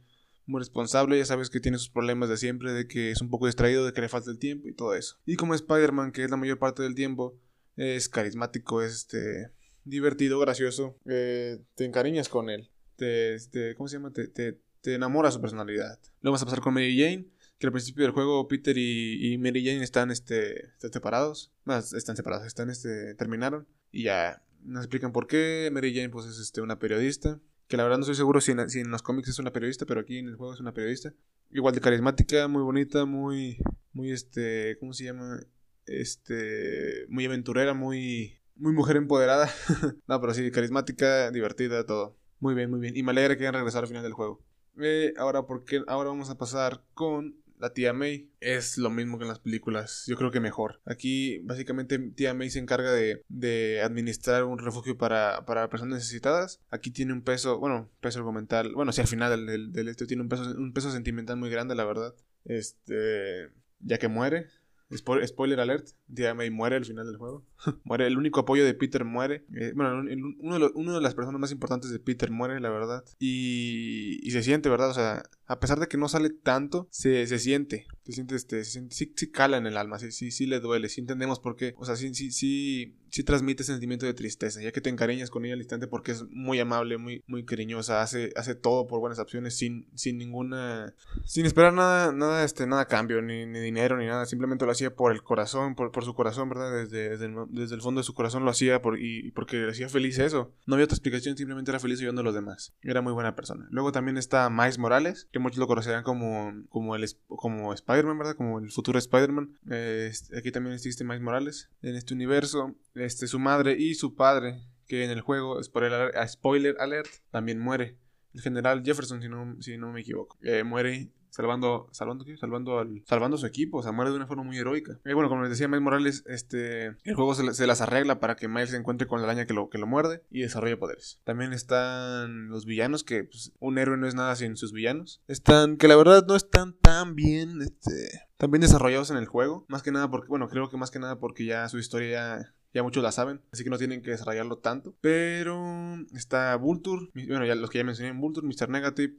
muy 0.47 0.61
responsable, 0.61 1.19
ya 1.19 1.27
sabes 1.27 1.51
que 1.51 1.61
tiene 1.61 1.77
sus 1.77 1.91
problemas 1.91 2.31
de 2.31 2.39
siempre, 2.39 2.73
de 2.73 2.89
que 2.89 3.11
es 3.11 3.21
un 3.21 3.29
poco 3.29 3.45
distraído, 3.45 3.85
de 3.85 3.93
que 3.93 4.01
le 4.01 4.09
falta 4.09 4.31
el 4.31 4.39
tiempo 4.39 4.67
y 4.69 4.73
todo 4.73 4.95
eso. 4.95 5.19
Y 5.27 5.37
como 5.37 5.55
Spider-Man, 5.55 6.13
que 6.13 6.25
es 6.25 6.31
la 6.31 6.39
mayor 6.39 6.59
parte 6.59 6.83
del 6.83 6.95
tiempo, 6.95 7.39
es 7.77 8.09
carismático, 8.09 8.81
es 8.81 8.95
este, 8.95 9.51
divertido, 9.87 10.39
gracioso, 10.39 10.99
eh, 11.07 11.59
te 11.75 11.85
encariñas 11.85 12.29
con 12.29 12.51
él, 12.51 12.69
te, 12.97 13.35
este, 13.35 13.75
¿cómo 13.75 13.89
se 13.89 13.97
llama? 13.97 14.13
Te, 14.13 14.29
te, 14.29 14.61
te 14.83 14.95
enamora 14.95 15.31
su 15.31 15.41
personalidad. 15.41 15.99
Luego 16.21 16.35
vas 16.35 16.43
a 16.43 16.47
pasar 16.47 16.61
con 16.61 16.75
Mary 16.75 16.99
Jane, 16.99 17.27
que 17.59 17.67
al 17.67 17.73
principio 17.73 18.05
del 18.05 18.13
juego 18.13 18.47
Peter 18.49 18.77
y, 18.77 19.39
Mary 19.39 19.65
Jane 19.65 19.83
están, 19.83 20.11
este, 20.11 20.67
están 20.67 20.93
separados, 20.93 21.53
más, 21.65 21.93
están 21.93 22.17
separados, 22.17 22.47
están, 22.47 22.69
este, 22.69 23.15
terminaron 23.15 23.67
y 23.91 24.05
ya 24.05 24.43
nos 24.63 24.85
explican 24.85 25.13
por 25.13 25.27
qué. 25.27 25.71
Mary 25.73 25.95
Jane, 25.95 26.11
pues, 26.11 26.27
es 26.27 26.39
este, 26.39 26.61
una 26.61 26.79
periodista 26.79 27.41
que 27.69 27.77
la 27.77 27.83
verdad 27.83 27.99
no 27.99 28.03
estoy 28.03 28.15
seguro 28.15 28.41
si 28.41 28.53
en, 28.53 28.71
si 28.71 28.81
en, 28.81 28.91
los 28.91 29.03
cómics 29.03 29.29
es 29.29 29.39
una 29.39 29.53
periodista, 29.53 29.87
pero 29.87 30.01
aquí 30.01 30.19
en 30.19 30.29
el 30.29 30.37
juego 30.37 30.55
es 30.55 30.61
una 30.61 30.73
periodista. 30.73 31.13
Igual 31.51 31.75
de 31.75 31.81
carismática, 31.81 32.49
muy 32.49 32.63
bonita, 32.63 33.05
muy, 33.05 33.59
muy 33.93 34.13
este, 34.13 34.77
¿cómo 34.79 34.93
se 34.93 35.05
llama? 35.05 35.41
Este, 35.87 37.07
muy 37.09 37.25
aventurera, 37.25 37.75
muy, 37.75 38.36
muy 38.57 38.73
mujer 38.73 38.97
empoderada. 38.97 39.49
no, 40.07 40.21
pero 40.21 40.35
sí, 40.35 40.51
carismática, 40.51 41.31
divertida, 41.31 41.85
todo. 41.85 42.17
Muy 42.41 42.55
bien, 42.55 42.71
muy 42.71 42.81
bien. 42.81 42.97
Y 42.97 43.03
me 43.03 43.13
alegra 43.13 43.37
que 43.37 43.45
hayan 43.45 43.55
regresado 43.55 43.83
al 43.83 43.89
final 43.89 44.03
del 44.03 44.13
juego. 44.13 44.43
Eh, 44.79 45.15
ahora, 45.17 45.47
porque 45.47 45.83
ahora 45.87 46.11
vamos 46.11 46.31
a 46.31 46.37
pasar 46.37 46.83
con 46.95 47.37
la 47.59 47.73
tía 47.73 47.93
May 47.93 48.31
es 48.41 48.79
lo 48.79 48.91
mismo 48.91 49.19
que 49.19 49.25
en 49.25 49.29
las 49.29 49.39
películas, 49.39 50.05
yo 50.07 50.17
creo 50.17 50.31
que 50.31 50.41
mejor. 50.41 50.81
Aquí 50.85 51.39
básicamente 51.39 51.99
tía 51.99 52.35
May 52.35 52.51
se 52.51 52.59
encarga 52.59 52.93
de, 52.93 53.25
de 53.29 53.81
administrar 53.83 54.45
un 54.45 54.59
refugio 54.59 54.99
para, 54.99 55.45
para, 55.47 55.69
personas 55.69 55.97
necesitadas. 55.97 56.61
Aquí 56.71 56.91
tiene 56.91 57.13
un 57.13 57.23
peso, 57.23 57.59
bueno, 57.59 57.91
peso 58.01 58.19
argumental, 58.19 58.75
bueno, 58.75 58.93
si 58.93 59.01
al 59.01 59.07
final 59.07 59.47
del, 59.47 59.73
del, 59.73 59.89
este 59.89 60.07
tiene 60.07 60.23
un 60.23 60.29
peso, 60.29 60.43
un 60.43 60.73
peso 60.73 60.91
sentimental 60.91 61.37
muy 61.37 61.51
grande, 61.51 61.75
la 61.75 61.85
verdad. 61.85 62.15
Este, 62.45 63.51
ya 63.81 63.99
que 63.99 64.09
muere, 64.09 64.49
spoiler 64.95 65.61
alert, 65.61 65.89
May 66.37 66.51
muere 66.51 66.77
al 66.77 66.85
final 66.85 67.07
del 67.07 67.17
juego. 67.17 67.45
muere, 67.85 68.07
el 68.07 68.17
único 68.17 68.41
apoyo 68.41 68.65
de 68.65 68.75
Peter 68.75 69.05
muere. 69.05 69.45
Eh, 69.55 69.73
bueno, 69.75 70.03
uno 70.41 70.59
de, 70.59 70.71
uno 70.75 70.95
de, 70.95 71.01
las 71.01 71.15
personas 71.15 71.41
más 71.41 71.53
importantes 71.53 71.91
de 71.91 71.99
Peter 71.99 72.31
muere, 72.31 72.61
la 72.61 72.71
verdad. 72.71 73.05
Y, 73.19 74.21
y 74.23 74.31
se 74.31 74.43
siente, 74.43 74.69
¿verdad? 74.69 74.91
O 74.91 74.95
sea, 74.95 75.25
a 75.47 75.61
pesar 75.61 75.81
de 75.81 75.89
que 75.89 75.99
no 75.99 76.09
sale 76.09 76.31
tanto, 76.31 76.89
se, 76.91 77.27
se 77.27 77.39
siente. 77.39 77.87
Se 78.07 78.13
siente, 78.13 78.37
este, 78.37 78.65
sí, 78.65 78.89
sí, 78.89 79.31
cala 79.33 79.57
en 79.57 79.67
el 79.67 79.77
alma, 79.77 79.99
sí, 79.99 80.13
sí, 80.13 80.31
sí 80.31 80.47
le 80.47 80.61
duele, 80.61 80.89
sí 80.89 81.01
entendemos 81.01 81.41
por 81.41 81.57
qué. 81.57 81.75
O 81.77 81.85
sea, 81.85 81.97
sí, 81.97 82.15
sí, 82.15 82.31
sí, 82.31 82.95
sí 83.09 83.25
transmite 83.25 83.65
sentimiento 83.65 84.07
de 84.07 84.15
tristeza, 84.15 84.63
ya 84.63 84.71
que 84.71 84.81
te 84.81 84.91
encariñas 84.91 85.29
con 85.29 85.45
ella 85.45 85.55
al 85.55 85.61
instante 85.61 85.89
porque 85.89 86.13
es 86.13 86.23
muy 86.31 86.61
amable, 86.61 86.99
muy, 86.99 87.25
muy 87.27 87.45
cariñosa, 87.45 88.03
hace, 88.03 88.31
hace 88.37 88.55
todo 88.55 88.87
por 88.87 89.01
buenas 89.01 89.19
opciones 89.19 89.57
sin, 89.57 89.89
sin 89.97 90.19
ninguna, 90.19 90.95
sin 91.25 91.47
esperar 91.47 91.73
nada, 91.73 92.13
nada, 92.13 92.45
este, 92.45 92.65
nada 92.69 92.85
cambio, 92.85 93.21
ni, 93.23 93.45
ni 93.45 93.59
dinero, 93.59 93.97
ni 93.97 94.07
nada, 94.07 94.25
simplemente 94.25 94.67
lo 94.67 94.71
hacía 94.71 94.95
por 94.95 95.11
el 95.11 95.25
corazón, 95.25 95.75
por, 95.75 95.91
por 95.91 96.05
su 96.05 96.15
corazón, 96.15 96.49
¿verdad? 96.49 96.73
Desde, 96.73 97.09
desde, 97.09 97.25
el, 97.25 97.35
desde, 97.49 97.75
el, 97.75 97.81
fondo 97.81 98.01
de 98.01 98.05
su 98.05 98.15
corazón 98.15 98.45
lo 98.45 98.53
hacía 98.53 98.81
por, 98.83 99.01
y, 99.01 99.33
porque 99.33 99.57
le 99.57 99.71
hacía 99.71 99.89
feliz 99.89 100.21
eso. 100.21 100.53
No 100.67 100.77
había 100.77 100.85
otra 100.85 100.95
explicación, 100.95 101.37
simplemente 101.37 101.73
era 101.73 101.81
feliz 101.81 101.99
ayudando 101.99 102.21
a 102.21 102.25
los 102.25 102.35
demás. 102.35 102.73
Era 102.83 103.03
muy 103.03 103.13
buena 103.13 103.35
persona. 103.35 103.67
Luego 103.71 103.91
también 103.91 104.17
está 104.17 104.49
Miles 104.49 104.79
Morales, 104.79 105.29
que 105.33 105.39
muchos 105.39 105.59
lo 105.59 105.67
conocerán 105.67 106.05
como, 106.05 106.53
como, 106.69 106.95
el, 106.95 107.05
como 107.27 107.73
Spider-Man, 107.97 108.19
¿verdad? 108.19 108.37
Como 108.37 108.59
el 108.59 108.71
futuro 108.71 108.99
Spider-Man. 108.99 109.59
Eh, 109.71 110.13
aquí 110.37 110.53
también 110.53 110.75
existe 110.75 111.05
Miles 111.05 111.23
Morales. 111.23 111.71
En 111.83 111.97
este 111.97 112.15
universo, 112.15 112.77
este, 112.95 113.27
su 113.27 113.39
madre 113.39 113.77
y 113.79 113.95
su 113.95 114.15
padre, 114.15 114.63
que 114.87 115.05
en 115.05 115.11
el 115.11 115.21
juego, 115.23 115.63
spoiler, 115.63 116.13
spoiler 116.29 116.77
alert, 116.79 117.09
también 117.31 117.59
muere. 117.59 117.97
El 118.35 118.43
general 118.43 118.83
Jefferson, 118.85 119.23
si 119.23 119.29
no, 119.29 119.57
si 119.61 119.79
no 119.79 119.93
me 119.93 120.03
equivoco. 120.03 120.37
Eh, 120.43 120.63
muere 120.63 121.11
salvando, 121.37 121.89
salvando, 121.93 122.25
salvando 122.39 122.79
al, 122.79 123.03
salvando 123.07 123.37
a 123.37 123.39
su 123.39 123.47
equipo, 123.47 123.79
o 123.79 123.83
sea, 123.83 123.93
muere 123.93 124.11
de 124.11 124.17
una 124.17 124.27
forma 124.27 124.43
muy 124.43 124.57
heroica. 124.57 124.99
Y 125.05 125.13
bueno, 125.13 125.29
como 125.29 125.43
les 125.43 125.51
decía 125.51 125.69
Miles 125.69 125.83
Morales, 125.83 126.25
este, 126.27 126.87
el 127.05 127.15
juego 127.15 127.35
se, 127.35 127.67
las 127.67 127.81
arregla 127.83 128.21
para 128.21 128.37
que 128.37 128.49
Miles 128.49 128.71
se 128.71 128.77
encuentre 128.77 129.07
con 129.07 129.21
la 129.21 129.27
araña 129.27 129.47
que 129.47 129.53
lo, 129.53 129.69
que 129.69 129.79
lo 129.79 129.87
muerde 129.87 130.23
y 130.31 130.41
desarrolle 130.41 130.79
poderes. 130.79 131.21
También 131.25 131.53
están 131.53 132.49
los 132.49 132.65
villanos, 132.65 133.05
que 133.05 133.25
pues, 133.25 133.53
un 133.59 133.77
héroe 133.77 133.99
no 133.99 134.07
es 134.07 134.15
nada 134.15 134.35
sin 134.35 134.57
sus 134.57 134.73
villanos. 134.73 135.23
Están, 135.29 135.77
que 135.77 135.89
la 135.89 135.97
verdad 135.97 136.25
no 136.27 136.37
están 136.37 136.73
tan 136.79 137.15
bien, 137.15 137.61
este, 137.61 138.23
tan 138.39 138.51
bien 138.51 138.63
desarrollados 138.63 139.11
en 139.11 139.19
el 139.19 139.27
juego. 139.27 139.67
Más 139.69 139.83
que 139.83 139.93
nada 139.93 140.11
porque, 140.11 140.29
bueno, 140.29 140.49
creo 140.49 140.71
que 140.71 140.79
más 140.79 140.91
que 140.91 140.99
nada 140.99 141.19
porque 141.19 141.45
ya 141.45 141.69
su 141.69 141.79
historia 141.79 142.11
ya 142.11 142.55
ya 142.77 142.83
muchos 142.83 143.03
la 143.03 143.11
saben, 143.11 143.41
así 143.53 143.65
que 143.65 143.71
no 143.71 143.79
tienen 143.79 144.03
que 144.03 144.11
desarrollarlo 144.11 144.59
tanto. 144.59 144.95
Pero 145.01 145.97
está 146.15 146.55
Vulture, 146.57 147.09
bueno, 147.15 147.47
ya 147.47 147.55
los 147.55 147.71
que 147.71 147.79
ya 147.79 147.85
mencioné, 147.85 148.13
Vulture, 148.13 148.47
Mr. 148.47 148.69
Negative, 148.69 149.17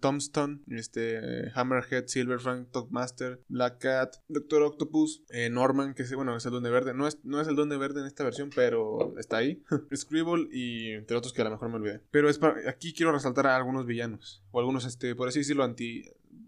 Tombstone, 0.00 0.60
este, 0.68 1.52
Hammerhead, 1.54 2.06
Silverfang, 2.06 2.64
Talkmaster, 2.70 3.42
Black 3.48 3.78
Cat, 3.78 4.16
Doctor 4.28 4.62
Octopus, 4.62 5.22
eh, 5.28 5.50
Norman, 5.50 5.92
que 5.92 6.04
es, 6.04 6.14
bueno, 6.14 6.34
es 6.34 6.46
el 6.46 6.52
Duende 6.52 6.70
Verde. 6.70 6.94
No 6.94 7.06
es, 7.06 7.22
no 7.24 7.42
es 7.42 7.48
el 7.48 7.56
Duende 7.56 7.76
Verde 7.76 8.00
en 8.00 8.06
esta 8.06 8.24
versión, 8.24 8.48
pero 8.54 9.14
está 9.18 9.36
ahí. 9.36 9.62
Scribble 9.94 10.48
y 10.50 10.92
entre 10.92 11.18
otros 11.18 11.34
que 11.34 11.42
a 11.42 11.44
lo 11.44 11.50
mejor 11.50 11.68
me 11.68 11.76
olvidé. 11.76 12.00
Pero 12.10 12.30
es 12.30 12.40
aquí 12.66 12.94
quiero 12.94 13.12
resaltar 13.12 13.46
a 13.46 13.56
algunos 13.56 13.84
villanos, 13.84 14.42
o 14.50 14.60
algunos, 14.60 14.86
este, 14.86 15.14
por 15.14 15.28
así 15.28 15.40
decirlo, 15.40 15.62
anti 15.62 16.04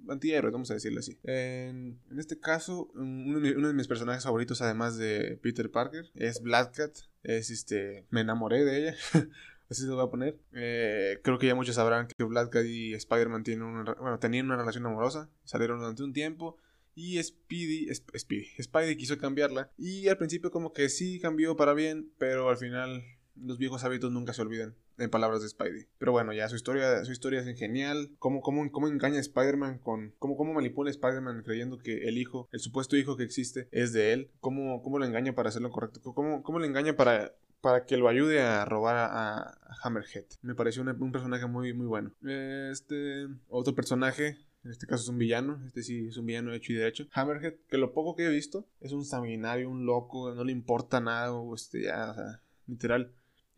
antihéroes, 0.08 0.52
vamos 0.52 0.70
a 0.70 0.74
decirlo 0.74 1.00
así. 1.00 1.18
En, 1.24 1.98
este 2.18 2.38
caso, 2.38 2.90
uno 2.94 3.40
de, 3.40 3.74
mis 3.74 3.88
personajes 3.88 4.24
favoritos, 4.24 4.62
además 4.62 4.96
de 4.96 5.38
Peter 5.42 5.70
Parker, 5.70 6.10
es 6.14 6.42
Black 6.42 6.76
Cat. 6.76 6.96
Es 7.22 7.50
este. 7.50 8.06
Me 8.10 8.20
enamoré 8.20 8.64
de 8.64 8.78
ella. 8.78 8.96
Así 9.68 9.82
se 9.82 9.88
lo 9.88 9.96
voy 9.96 10.06
a 10.06 10.10
poner. 10.10 10.38
Eh, 10.52 11.18
creo 11.24 11.38
que 11.38 11.48
ya 11.48 11.56
muchos 11.56 11.74
sabrán 11.74 12.06
que 12.06 12.22
Black 12.22 12.50
Cat 12.50 12.66
y 12.66 12.94
Spider-Man 12.94 13.42
tienen 13.42 13.64
una, 13.64 13.94
bueno, 13.94 14.20
tenían 14.20 14.46
una 14.46 14.56
relación 14.56 14.86
amorosa. 14.86 15.28
Salieron 15.44 15.80
durante 15.80 16.04
un 16.04 16.12
tiempo. 16.12 16.56
Y 16.94 17.20
Speedy, 17.20 17.92
Speedy, 17.92 18.46
Spidey 18.62 18.96
quiso 18.96 19.18
cambiarla. 19.18 19.72
Y 19.76 20.06
al 20.06 20.18
principio 20.18 20.52
como 20.52 20.72
que 20.72 20.88
sí 20.88 21.18
cambió 21.18 21.56
para 21.56 21.74
bien. 21.74 22.12
Pero 22.16 22.48
al 22.48 22.58
final 22.58 23.02
los 23.34 23.58
viejos 23.58 23.82
hábitos 23.82 24.12
nunca 24.12 24.32
se 24.32 24.42
olvidan 24.42 24.76
en 24.98 25.10
palabras 25.10 25.42
de 25.42 25.48
Spidey. 25.48 25.86
Pero 25.98 26.12
bueno, 26.12 26.32
ya 26.32 26.48
su 26.48 26.56
historia, 26.56 27.04
su 27.04 27.12
historia 27.12 27.40
es 27.40 27.58
genial. 27.58 28.10
Cómo, 28.18 28.40
cómo, 28.40 28.70
cómo 28.70 28.88
engaña 28.88 29.18
a 29.18 29.20
Spider-Man 29.20 29.78
con. 29.78 30.14
Cómo, 30.18 30.36
cómo 30.36 30.54
manipula 30.54 30.88
a 30.88 30.92
Spider-Man 30.92 31.42
creyendo 31.44 31.78
que 31.78 32.08
el 32.08 32.18
hijo, 32.18 32.48
el 32.52 32.60
supuesto 32.60 32.96
hijo 32.96 33.16
que 33.16 33.24
existe, 33.24 33.68
es 33.70 33.92
de 33.92 34.12
él. 34.12 34.30
Cómo, 34.40 34.82
cómo 34.82 34.98
lo 34.98 35.04
engaña 35.04 35.34
para 35.34 35.48
hacerlo 35.48 35.70
correcto. 35.70 36.00
Cómo, 36.14 36.42
cómo 36.42 36.58
lo 36.58 36.64
engaña 36.64 36.96
para. 36.96 37.34
Para 37.62 37.84
que 37.86 37.96
lo 37.96 38.08
ayude 38.08 38.42
a 38.42 38.64
robar 38.64 38.96
a, 38.96 39.58
Hammerhead. 39.82 40.26
Me 40.42 40.54
pareció 40.54 40.82
un 40.82 41.10
personaje 41.10 41.46
muy, 41.46 41.72
muy 41.72 41.86
bueno. 41.86 42.12
Este. 42.22 43.26
Otro 43.48 43.74
personaje 43.74 44.38
en 44.66 44.72
este 44.72 44.88
caso 44.88 45.04
es 45.04 45.08
un 45.08 45.18
villano, 45.18 45.62
este 45.64 45.84
sí 45.84 46.08
es 46.08 46.16
un 46.16 46.26
villano 46.26 46.52
hecho 46.52 46.72
y 46.72 46.74
derecho. 46.74 47.06
Hammerhead, 47.12 47.54
que 47.68 47.78
lo 47.78 47.92
poco 47.92 48.16
que 48.16 48.26
he 48.26 48.28
visto, 48.28 48.66
es 48.80 48.90
un 48.90 49.04
sanguinario, 49.04 49.70
un 49.70 49.86
loco, 49.86 50.34
no 50.34 50.42
le 50.42 50.50
importa 50.50 51.00
nada, 51.00 51.30
este, 51.54 51.84
ya, 51.84 52.42
literal, 52.66 53.12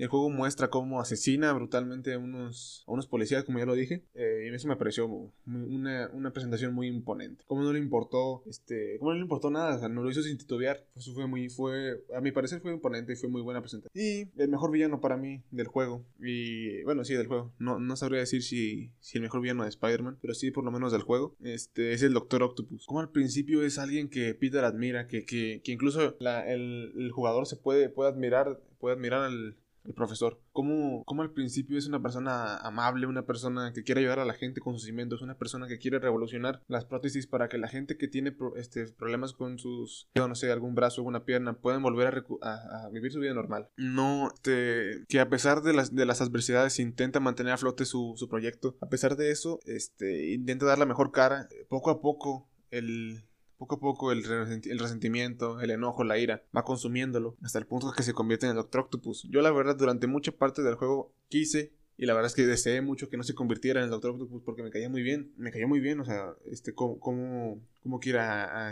el 0.04 0.08
juego 0.08 0.30
muestra 0.30 0.70
cómo 0.70 1.00
asesina 1.00 1.52
brutalmente 1.52 2.14
a 2.14 2.18
unos, 2.18 2.84
unos 2.86 3.06
policías, 3.06 3.44
como 3.44 3.58
ya 3.58 3.66
lo 3.66 3.74
dije. 3.74 4.04
Eh, 4.14 4.48
y 4.50 4.54
eso 4.54 4.68
me 4.68 4.76
pareció 4.76 5.06
una, 5.46 6.08
una, 6.12 6.32
presentación 6.32 6.72
muy 6.72 6.86
imponente. 6.86 7.44
Como 7.46 7.62
no 7.62 7.72
le 7.72 7.78
importó, 7.78 8.42
este, 8.46 8.96
como 8.98 9.10
no 9.10 9.16
le 9.16 9.22
importó 9.22 9.50
nada, 9.50 9.76
o 9.76 9.78
sea, 9.78 9.88
no 9.88 10.02
lo 10.02 10.10
hizo 10.10 10.22
sin 10.22 10.38
titubear. 10.38 10.86
Eso 10.96 11.12
fue 11.14 11.26
muy, 11.26 11.48
fue, 11.48 12.04
a 12.14 12.20
mi 12.20 12.30
parecer 12.30 12.60
fue 12.60 12.72
imponente 12.72 13.12
y 13.12 13.16
fue 13.16 13.28
muy 13.28 13.42
buena 13.42 13.60
presentación. 13.60 13.90
Y 13.94 14.28
el 14.40 14.48
mejor 14.48 14.70
villano 14.70 15.00
para 15.00 15.16
mí 15.16 15.42
del 15.50 15.66
juego. 15.66 16.04
Y 16.20 16.82
bueno, 16.84 17.04
sí, 17.04 17.14
del 17.14 17.26
juego. 17.26 17.52
No, 17.58 17.80
no 17.80 17.96
sabría 17.96 18.20
decir 18.20 18.42
si, 18.42 18.92
si 19.00 19.18
el 19.18 19.22
mejor 19.22 19.40
villano 19.40 19.64
de 19.64 19.70
Spider-Man, 19.70 20.18
pero 20.20 20.34
sí 20.34 20.50
por 20.50 20.64
lo 20.64 20.70
menos 20.70 20.92
del 20.92 21.02
juego. 21.02 21.36
Este 21.42 21.92
es 21.92 22.02
el 22.02 22.12
Doctor 22.12 22.42
Octopus. 22.42 22.86
Como 22.86 23.00
al 23.00 23.10
principio 23.10 23.62
es 23.62 23.78
alguien 23.78 24.08
que 24.08 24.34
Peter 24.34 24.64
admira, 24.64 25.06
que, 25.08 25.24
que, 25.24 25.60
que 25.64 25.72
incluso 25.72 26.16
el, 26.20 26.92
el 26.96 27.10
jugador 27.10 27.46
se 27.46 27.56
puede, 27.56 27.88
puede 27.88 28.10
admirar, 28.10 28.60
puede 28.78 28.94
admirar 28.94 29.22
al 29.22 29.56
el 29.88 29.94
profesor. 29.94 30.40
Cómo, 30.52 31.02
cómo 31.04 31.22
al 31.22 31.32
principio 31.32 31.78
es 31.78 31.86
una 31.86 32.00
persona 32.00 32.58
amable, 32.58 33.06
una 33.06 33.26
persona 33.26 33.72
que 33.72 33.82
quiere 33.82 34.02
ayudar 34.02 34.20
a 34.20 34.24
la 34.24 34.34
gente 34.34 34.60
con 34.60 34.78
sus 34.78 34.88
inventos, 34.88 35.22
una 35.22 35.38
persona 35.38 35.66
que 35.66 35.78
quiere 35.78 35.98
revolucionar 35.98 36.62
las 36.68 36.84
prótesis 36.84 37.26
para 37.26 37.48
que 37.48 37.58
la 37.58 37.68
gente 37.68 37.96
que 37.96 38.06
tiene 38.06 38.36
este, 38.56 38.86
problemas 38.92 39.32
con 39.32 39.58
sus, 39.58 40.08
no 40.14 40.34
sé, 40.34 40.52
algún 40.52 40.74
brazo, 40.74 41.00
alguna 41.00 41.24
pierna, 41.24 41.54
puedan 41.54 41.82
volver 41.82 42.24
a, 42.42 42.88
vivir 42.92 43.12
su 43.12 43.20
vida 43.20 43.34
normal. 43.34 43.70
No, 43.76 44.30
este, 44.32 45.04
que 45.08 45.20
a 45.20 45.28
pesar 45.28 45.62
de 45.62 45.72
las, 45.72 45.94
de 45.94 46.06
las 46.06 46.20
adversidades 46.20 46.78
intenta 46.78 47.20
mantener 47.20 47.54
a 47.54 47.58
flote 47.58 47.84
su, 47.84 48.14
su 48.16 48.28
proyecto. 48.28 48.76
A 48.80 48.88
pesar 48.88 49.16
de 49.16 49.30
eso, 49.30 49.60
este, 49.64 50.32
intenta 50.32 50.66
dar 50.66 50.78
la 50.78 50.86
mejor 50.86 51.12
cara. 51.12 51.48
Poco 51.68 51.90
a 51.90 52.00
poco, 52.00 52.48
el, 52.70 53.27
poco 53.58 53.74
a 53.74 53.80
poco 53.80 54.12
el, 54.12 54.24
resentimiento, 54.24 55.60
el 55.60 55.70
enojo, 55.70 56.04
la 56.04 56.16
ira 56.18 56.42
va 56.56 56.64
consumiéndolo 56.64 57.36
hasta 57.42 57.58
el 57.58 57.66
punto 57.66 57.92
que 57.92 58.04
se 58.04 58.14
convierte 58.14 58.46
en 58.46 58.50
el 58.50 58.56
Doctor 58.56 58.82
Octopus. 58.82 59.26
Yo 59.30 59.42
la 59.42 59.50
verdad 59.50 59.76
durante 59.76 60.06
mucha 60.06 60.32
parte 60.32 60.62
del 60.62 60.76
juego 60.76 61.12
quise 61.28 61.72
y 61.96 62.06
la 62.06 62.14
verdad 62.14 62.28
es 62.28 62.36
que 62.36 62.46
deseé 62.46 62.80
mucho 62.80 63.10
que 63.10 63.16
no 63.16 63.24
se 63.24 63.34
convirtiera 63.34 63.80
en 63.80 63.84
el 63.84 63.90
Doctor 63.90 64.12
Octopus 64.12 64.42
porque 64.44 64.62
me 64.62 64.70
caía 64.70 64.88
muy 64.88 65.02
bien. 65.02 65.32
Me 65.36 65.50
cayó 65.50 65.66
muy 65.66 65.80
bien, 65.80 65.98
o 65.98 66.04
sea, 66.04 66.32
este, 66.46 66.72
cómo, 66.72 67.00
cómo 67.00 67.60
quiere 68.00 68.20
a, 68.20 68.70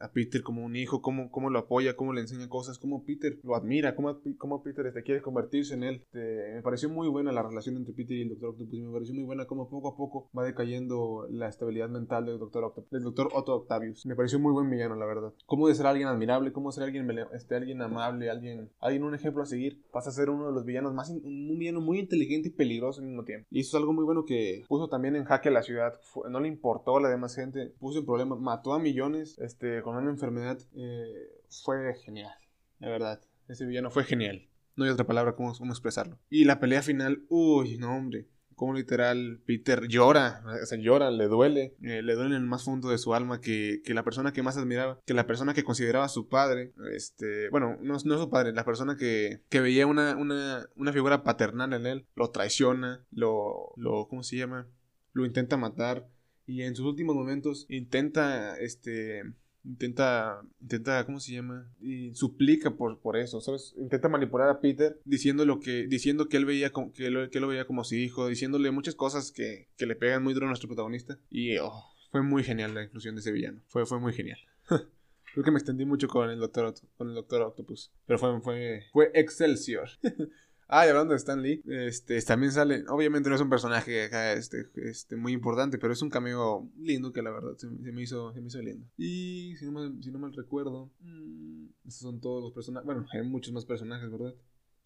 a, 0.00 0.12
Peter 0.12 0.42
como 0.42 0.64
un 0.64 0.76
hijo, 0.76 1.02
cómo, 1.02 1.30
cómo 1.30 1.50
lo 1.50 1.58
apoya, 1.58 1.96
cómo 1.96 2.12
le 2.12 2.20
enseña 2.20 2.48
cosas, 2.48 2.78
cómo 2.78 3.04
Peter 3.04 3.38
lo 3.42 3.56
admira, 3.56 3.94
cómo, 3.94 4.20
cómo 4.38 4.62
Peter 4.62 4.86
este, 4.86 5.02
quiere 5.02 5.22
convertirse 5.22 5.74
en 5.74 5.84
él. 5.84 6.02
Este, 6.04 6.54
me 6.54 6.62
pareció 6.62 6.88
muy 6.88 7.08
buena 7.08 7.32
la 7.32 7.42
relación 7.42 7.76
entre 7.76 7.94
Peter 7.94 8.16
y 8.16 8.22
el 8.22 8.28
Doctor 8.30 8.50
Octopus. 8.50 8.80
Me 8.80 8.92
pareció 8.92 9.14
muy 9.14 9.24
buena 9.24 9.46
cómo 9.46 9.68
poco 9.68 9.88
a 9.88 9.96
poco 9.96 10.30
va 10.36 10.44
decayendo 10.44 11.26
la 11.30 11.48
estabilidad 11.48 11.88
mental 11.88 12.26
del 12.26 12.38
Doctor, 12.38 12.64
Octopus, 12.64 12.90
del 12.90 13.02
Doctor 13.02 13.28
Otto 13.32 13.54
Octavius. 13.54 14.06
Me 14.06 14.16
pareció 14.16 14.38
muy 14.38 14.52
buen 14.52 14.70
villano, 14.70 14.94
la 14.96 15.06
verdad. 15.06 15.32
Cómo 15.46 15.68
de 15.68 15.74
ser 15.74 15.86
alguien 15.86 16.08
admirable, 16.08 16.52
cómo 16.52 16.70
ser 16.72 16.84
alguien, 16.84 17.08
este, 17.32 17.56
alguien 17.56 17.82
amable, 17.82 18.30
alguien, 18.30 18.70
alguien 18.80 19.04
un 19.04 19.14
ejemplo 19.14 19.42
a 19.42 19.46
seguir, 19.46 19.82
pasa 19.92 20.10
a 20.10 20.12
ser 20.12 20.30
uno 20.30 20.46
de 20.46 20.52
los 20.52 20.64
villanos 20.64 20.94
más, 20.94 21.10
un 21.10 21.58
villano 21.58 21.80
muy 21.80 21.98
inteligente 21.98 22.48
y 22.48 22.52
peligroso 22.52 23.00
al 23.00 23.06
mismo 23.06 23.24
tiempo. 23.24 23.46
Y 23.50 23.60
eso 23.60 23.76
es 23.76 23.80
algo 23.80 23.92
muy 23.92 24.04
bueno 24.04 24.24
que 24.24 24.64
puso 24.68 24.88
también 24.88 25.16
en 25.16 25.24
jaque 25.24 25.50
la 25.50 25.62
ciudad. 25.62 25.94
no 26.30 26.40
le 26.40 26.48
importó 26.48 26.96
a 26.96 27.00
la 27.00 27.08
demás 27.08 27.34
gente, 27.34 27.72
puso 27.78 27.98
en 27.98 28.06
problema, 28.06 28.23
mató 28.26 28.74
a 28.74 28.78
millones 28.78 29.38
este, 29.38 29.82
con 29.82 29.96
una 29.96 30.10
enfermedad. 30.10 30.58
Eh, 30.74 31.42
fue 31.62 31.94
genial, 32.04 32.34
la 32.78 32.88
verdad. 32.88 33.20
Ese 33.48 33.66
villano 33.66 33.90
fue 33.90 34.04
genial. 34.04 34.48
No 34.76 34.84
hay 34.84 34.90
otra 34.90 35.06
palabra 35.06 35.36
como, 35.36 35.52
expresarlo. 35.52 36.18
Y 36.30 36.44
la 36.44 36.58
pelea 36.58 36.82
final, 36.82 37.24
uy, 37.28 37.78
no, 37.78 37.96
hombre 37.96 38.28
como 38.54 38.74
literal 38.74 39.40
Peter 39.44 39.88
llora, 39.88 40.44
o 40.62 40.66
sea, 40.66 40.78
llora, 40.78 41.10
le 41.10 41.26
duele, 41.26 41.74
eh, 41.82 42.02
le 42.02 42.14
duele 42.14 42.36
en 42.36 42.42
el 42.42 42.48
más 42.48 42.62
fondo 42.62 42.88
de 42.88 42.98
su 42.98 43.12
alma 43.12 43.40
que, 43.40 43.82
que, 43.84 43.94
la 43.94 44.04
persona 44.04 44.32
que 44.32 44.44
más 44.44 44.56
admiraba, 44.56 45.00
que 45.04 45.12
la 45.12 45.26
persona 45.26 45.54
que 45.54 45.64
consideraba 45.64 46.08
su 46.08 46.28
padre, 46.28 46.72
este, 46.92 47.48
bueno, 47.50 47.76
no, 47.80 47.96
no 48.04 48.18
su 48.18 48.30
padre, 48.30 48.52
la 48.52 48.64
persona 48.64 48.96
que, 48.96 49.42
que 49.48 49.60
veía 49.60 49.88
una, 49.88 50.16
una, 50.16 50.68
una, 50.76 50.92
figura 50.92 51.24
paternal 51.24 51.72
en 51.72 51.86
él, 51.86 52.06
lo 52.14 52.30
traiciona, 52.30 53.04
lo, 53.10 53.72
lo, 53.76 54.06
¿cómo 54.06 54.22
se 54.22 54.36
llama? 54.36 54.68
Lo 55.12 55.26
intenta 55.26 55.56
matar 55.56 56.08
y 56.46 56.62
en 56.62 56.74
sus 56.74 56.86
últimos 56.86 57.14
momentos 57.14 57.66
intenta, 57.68 58.58
este, 58.58 59.22
intenta, 59.64 60.42
intenta, 60.60 61.04
¿cómo 61.06 61.20
se 61.20 61.32
llama? 61.32 61.70
Y 61.80 62.14
suplica 62.14 62.76
por, 62.76 63.00
por 63.00 63.16
eso, 63.16 63.40
¿sabes? 63.40 63.74
Intenta 63.78 64.08
manipular 64.08 64.48
a 64.48 64.60
Peter 64.60 65.00
diciendo 65.04 65.44
lo 65.44 65.60
que, 65.60 65.86
diciendo 65.86 66.28
que 66.28 66.36
él 66.36 66.44
veía 66.44 66.70
como, 66.70 66.92
que, 66.92 67.10
lo, 67.10 67.30
que 67.30 67.40
lo 67.40 67.48
veía 67.48 67.66
como 67.66 67.84
su 67.84 67.94
hijo, 67.94 68.28
diciéndole 68.28 68.70
muchas 68.70 68.94
cosas 68.94 69.32
que, 69.32 69.68
que 69.76 69.86
le 69.86 69.96
pegan 69.96 70.22
muy 70.22 70.34
duro 70.34 70.46
a 70.46 70.48
nuestro 70.50 70.68
protagonista. 70.68 71.18
Y 71.30 71.56
oh, 71.58 71.84
fue 72.10 72.22
muy 72.22 72.44
genial 72.44 72.74
la 72.74 72.84
inclusión 72.84 73.14
de 73.14 73.20
ese 73.20 73.32
villano. 73.32 73.60
Fue, 73.66 73.86
fue 73.86 73.98
muy 73.98 74.12
genial. 74.12 74.38
Creo 75.34 75.44
que 75.44 75.50
me 75.50 75.58
extendí 75.58 75.84
mucho 75.84 76.06
con 76.06 76.30
el 76.30 76.38
Doctor, 76.38 76.72
con 76.96 77.08
el 77.08 77.14
Doctor 77.14 77.42
Octopus. 77.42 77.92
Pero 78.06 78.20
fue, 78.20 78.40
fue, 78.40 78.84
fue 78.92 79.10
Excelsior. 79.14 79.88
Ah, 80.68 80.86
y 80.86 80.88
hablando 80.88 81.12
de 81.12 81.18
Stan 81.18 81.40
Lee, 81.40 81.62
este, 81.66 82.20
también 82.22 82.52
sale, 82.52 82.84
obviamente 82.88 83.28
no 83.28 83.34
es 83.34 83.40
un 83.40 83.50
personaje 83.50 84.08
este, 84.34 84.66
este, 84.76 85.16
muy 85.16 85.32
importante, 85.32 85.78
pero 85.78 85.92
es 85.92 86.02
un 86.02 86.10
cameo 86.10 86.70
lindo 86.78 87.12
que 87.12 87.22
la 87.22 87.30
verdad 87.30 87.56
se, 87.56 87.66
me, 87.68 88.02
hizo, 88.02 88.32
se 88.32 88.40
me 88.40 88.46
hizo 88.46 88.62
lindo. 88.62 88.86
Y 88.96 89.54
si 89.58 89.66
no 89.66 89.72
mal, 89.72 90.02
si 90.02 90.10
no 90.10 90.18
mal 90.18 90.32
recuerdo, 90.32 90.90
mmm, 91.00 91.66
esos 91.86 92.00
son 92.00 92.20
todos 92.20 92.42
los 92.42 92.52
personajes, 92.52 92.86
bueno, 92.86 93.06
hay 93.12 93.22
muchos 93.22 93.52
más 93.52 93.66
personajes, 93.66 94.10
¿verdad? 94.10 94.34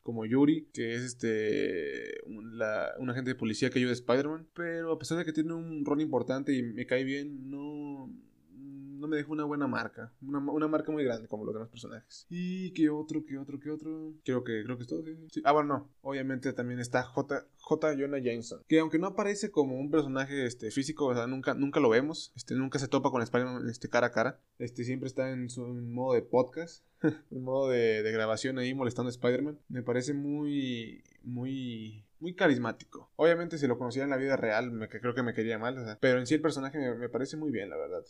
Como 0.02 0.24
Yuri, 0.24 0.68
que 0.72 0.94
es 0.94 1.02
este 1.02 2.22
la, 2.52 2.92
un 2.98 3.10
agente 3.10 3.30
de 3.30 3.34
policía 3.34 3.70
que 3.70 3.78
ayuda 3.78 3.90
a 3.90 3.94
Spider-Man, 3.94 4.48
pero 4.54 4.92
a 4.92 4.98
pesar 4.98 5.18
de 5.18 5.24
que 5.24 5.32
tiene 5.32 5.52
un 5.52 5.84
rol 5.84 6.00
importante 6.00 6.54
y 6.54 6.62
me 6.62 6.86
cae 6.86 7.04
bien, 7.04 7.50
no 7.50 8.10
no 8.98 9.08
me 9.08 9.16
dejó 9.16 9.32
una 9.32 9.44
buena 9.44 9.66
marca. 9.66 10.12
Una, 10.20 10.38
una, 10.38 10.68
marca 10.68 10.92
muy 10.92 11.04
grande 11.04 11.28
como 11.28 11.44
los 11.44 11.54
demás 11.54 11.68
personajes. 11.68 12.26
¿Y 12.28 12.72
qué 12.72 12.90
otro, 12.90 13.24
qué 13.24 13.38
otro, 13.38 13.58
qué 13.58 13.70
otro? 13.70 14.14
Creo 14.24 14.44
que, 14.44 14.62
creo 14.64 14.76
que 14.76 14.82
es 14.82 14.88
todo. 14.88 15.04
Ah, 15.44 15.52
bueno, 15.52 15.68
no. 15.68 15.90
Obviamente 16.02 16.52
también 16.52 16.80
está 16.80 17.02
J. 17.02 17.46
J. 17.56 17.96
Jonah 17.98 18.18
Jameson. 18.18 18.62
Que 18.68 18.80
aunque 18.80 18.98
no 18.98 19.06
aparece 19.06 19.50
como 19.50 19.78
un 19.78 19.90
personaje 19.90 20.46
este, 20.46 20.70
físico, 20.70 21.06
o 21.06 21.14
sea, 21.14 21.26
nunca, 21.26 21.54
nunca 21.54 21.80
lo 21.80 21.88
vemos. 21.88 22.32
Este, 22.36 22.54
nunca 22.54 22.78
se 22.78 22.88
topa 22.88 23.10
con 23.10 23.22
Spider-Man 23.22 23.68
este, 23.68 23.88
cara 23.88 24.08
a 24.08 24.12
cara. 24.12 24.40
Este, 24.58 24.84
siempre 24.84 25.06
está 25.06 25.30
en 25.30 25.48
su 25.50 25.62
modo 25.62 26.14
de 26.14 26.22
podcast. 26.22 26.84
en 27.30 27.42
modo 27.42 27.70
de, 27.70 28.02
de 28.02 28.12
grabación 28.12 28.58
ahí 28.58 28.74
molestando 28.74 29.08
a 29.08 29.10
Spider-Man. 29.10 29.58
Me 29.68 29.82
parece 29.82 30.14
muy, 30.14 31.04
muy 31.22 32.07
muy 32.20 32.34
carismático. 32.34 33.10
Obviamente 33.16 33.58
si 33.58 33.66
lo 33.66 33.78
conocía 33.78 34.04
en 34.04 34.10
la 34.10 34.16
vida 34.16 34.36
real, 34.36 34.70
me, 34.70 34.88
creo 34.88 35.14
que 35.14 35.22
me 35.22 35.34
quería 35.34 35.58
mal, 35.58 35.98
pero 36.00 36.18
en 36.18 36.26
sí 36.26 36.34
el 36.34 36.40
personaje 36.40 36.78
me 36.78 37.08
parece 37.08 37.36
muy 37.36 37.50
bien, 37.50 37.70
la 37.70 37.76
verdad. 37.76 38.04